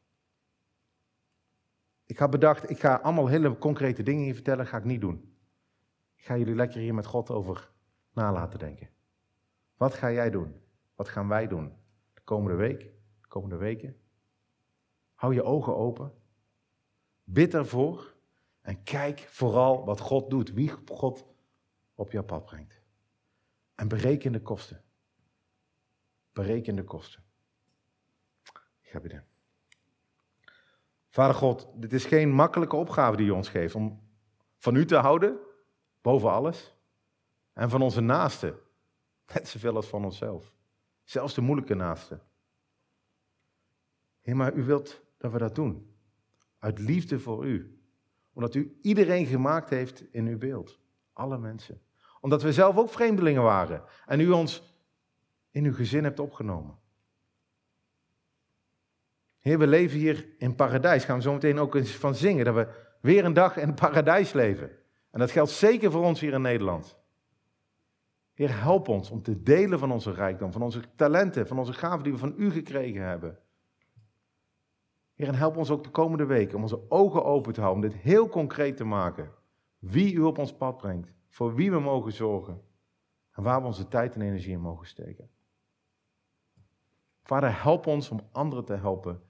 Ik 2.05 2.17
had 2.17 2.29
bedacht, 2.29 2.69
ik 2.69 2.79
ga 2.79 2.95
allemaal 2.95 3.27
hele 3.27 3.57
concrete 3.57 4.03
dingen 4.03 4.23
hier 4.23 4.33
vertellen, 4.33 4.67
ga 4.67 4.77
ik 4.77 4.83
niet 4.83 5.01
doen. 5.01 5.35
Ik 6.15 6.23
ga 6.23 6.37
jullie 6.37 6.55
lekker 6.55 6.79
hier 6.79 6.93
met 6.93 7.05
God 7.05 7.29
over 7.29 7.71
nalaten 8.13 8.59
denken. 8.59 8.89
Wat 9.77 9.93
ga 9.93 10.11
jij 10.11 10.29
doen? 10.29 10.55
Wat 10.95 11.07
gaan 11.09 11.27
wij 11.27 11.47
doen? 11.47 11.73
De 12.13 12.21
komende 12.21 12.57
week, 12.57 12.79
de 13.21 13.27
komende 13.27 13.55
weken? 13.55 13.95
Hou 15.13 15.33
je 15.33 15.43
ogen 15.43 15.75
open. 15.75 16.13
Bid 17.23 17.53
ervoor. 17.53 18.13
En 18.61 18.83
kijk 18.83 19.19
vooral 19.19 19.85
wat 19.85 19.99
God 19.99 20.29
doet. 20.29 20.53
Wie 20.53 20.71
God 20.85 21.25
op 21.95 22.11
jouw 22.11 22.23
pad 22.23 22.45
brengt. 22.45 22.81
En 23.75 23.87
bereken 23.87 24.31
de 24.31 24.41
kosten. 24.41 24.83
Bereken 26.33 26.75
de 26.75 26.83
kosten. 26.83 27.23
Ik 28.81 28.89
ga 28.89 28.99
bidden. 28.99 29.25
Vader 31.09 31.35
God, 31.35 31.67
dit 31.75 31.93
is 31.93 32.05
geen 32.05 32.31
makkelijke 32.31 32.75
opgave 32.75 33.17
die 33.17 33.27
u 33.27 33.29
ons 33.29 33.49
geeft 33.49 33.75
om 33.75 34.09
van 34.57 34.75
u 34.75 34.85
te 34.85 34.95
houden, 34.95 35.39
boven 36.01 36.31
alles, 36.31 36.75
en 37.53 37.69
van 37.69 37.81
onze 37.81 38.01
naasten, 38.01 38.59
net 39.33 39.47
zoveel 39.47 39.75
als 39.75 39.87
van 39.87 40.05
onszelf. 40.05 40.53
Zelfs 41.03 41.33
de 41.33 41.41
moeilijke 41.41 41.73
naasten. 41.73 42.21
Heer, 44.19 44.35
maar 44.35 44.53
u 44.53 44.63
wilt 44.63 45.01
dat 45.17 45.31
we 45.31 45.37
dat 45.37 45.55
doen. 45.55 45.95
Uit 46.57 46.79
liefde 46.79 47.19
voor 47.19 47.45
u. 47.45 47.81
Omdat 48.33 48.55
u 48.55 48.77
iedereen 48.81 49.25
gemaakt 49.25 49.69
heeft 49.69 50.13
in 50.13 50.27
uw 50.27 50.37
beeld. 50.37 50.79
Alle 51.21 51.37
mensen. 51.37 51.81
Omdat 52.19 52.41
we 52.41 52.53
zelf 52.53 52.77
ook 52.77 52.89
vreemdelingen 52.89 53.43
waren. 53.43 53.83
En 54.05 54.19
u 54.19 54.29
ons 54.29 54.79
in 55.51 55.65
uw 55.65 55.73
gezin 55.73 56.03
hebt 56.03 56.19
opgenomen. 56.19 56.77
Heer, 59.39 59.59
we 59.59 59.67
leven 59.67 59.97
hier 59.97 60.27
in 60.37 60.55
paradijs. 60.55 61.05
Gaan 61.05 61.15
we 61.15 61.21
zo 61.21 61.33
meteen 61.33 61.59
ook 61.59 61.75
eens 61.75 61.95
van 61.95 62.15
zingen. 62.15 62.45
Dat 62.45 62.55
we 62.55 62.67
weer 63.01 63.25
een 63.25 63.33
dag 63.33 63.57
in 63.57 63.67
het 63.67 63.75
paradijs 63.75 64.33
leven. 64.33 64.71
En 65.11 65.19
dat 65.19 65.31
geldt 65.31 65.51
zeker 65.51 65.91
voor 65.91 66.03
ons 66.03 66.19
hier 66.19 66.33
in 66.33 66.41
Nederland. 66.41 66.97
Heer, 68.33 68.61
help 68.61 68.87
ons 68.87 69.09
om 69.09 69.21
te 69.21 69.43
delen 69.43 69.79
van 69.79 69.91
onze 69.91 70.11
rijkdom, 70.11 70.51
van 70.51 70.61
onze 70.61 70.81
talenten, 70.95 71.47
van 71.47 71.59
onze 71.59 71.73
gaven 71.73 72.03
die 72.03 72.13
we 72.13 72.19
van 72.19 72.33
u 72.37 72.51
gekregen 72.51 73.01
hebben. 73.01 73.39
Heer, 75.13 75.27
en 75.27 75.35
help 75.35 75.57
ons 75.57 75.69
ook 75.69 75.83
de 75.83 75.89
komende 75.89 76.25
weken 76.25 76.55
om 76.55 76.61
onze 76.61 76.89
ogen 76.89 77.25
open 77.25 77.53
te 77.53 77.61
houden, 77.61 77.83
om 77.83 77.89
dit 77.89 78.01
heel 78.01 78.29
concreet 78.29 78.77
te 78.77 78.83
maken. 78.83 79.39
Wie 79.81 80.13
u 80.13 80.21
op 80.21 80.37
ons 80.37 80.53
pad 80.53 80.77
brengt, 80.77 81.13
voor 81.27 81.55
wie 81.55 81.71
we 81.71 81.79
mogen 81.79 82.11
zorgen 82.13 82.61
en 83.31 83.43
waar 83.43 83.61
we 83.61 83.67
onze 83.67 83.87
tijd 83.87 84.15
en 84.15 84.21
energie 84.21 84.51
in 84.51 84.61
mogen 84.61 84.87
steken. 84.87 85.29
Vader, 87.23 87.61
help 87.61 87.87
ons 87.87 88.09
om 88.09 88.21
anderen 88.31 88.65
te 88.65 88.73
helpen. 88.73 89.21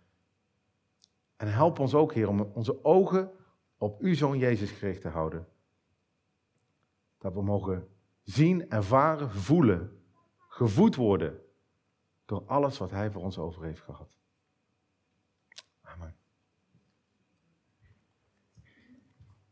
En 1.36 1.54
help 1.54 1.80
ons 1.80 1.94
ook, 1.94 2.14
Heer, 2.14 2.28
om 2.28 2.42
onze 2.42 2.84
ogen 2.84 3.32
op 3.78 4.00
uw 4.00 4.14
Zoon 4.14 4.38
Jezus 4.38 4.72
gericht 4.72 5.02
te 5.02 5.08
houden. 5.08 5.48
Dat 7.18 7.34
we 7.34 7.42
mogen 7.42 7.88
zien, 8.22 8.70
ervaren, 8.70 9.32
voelen, 9.32 10.04
gevoed 10.38 10.96
worden 10.96 11.40
door 12.26 12.44
alles 12.46 12.78
wat 12.78 12.92
Hij 12.92 13.12
voor 13.12 13.22
ons 13.22 13.38
over 13.38 13.64
heeft 13.64 13.82
gehad. 13.82 14.21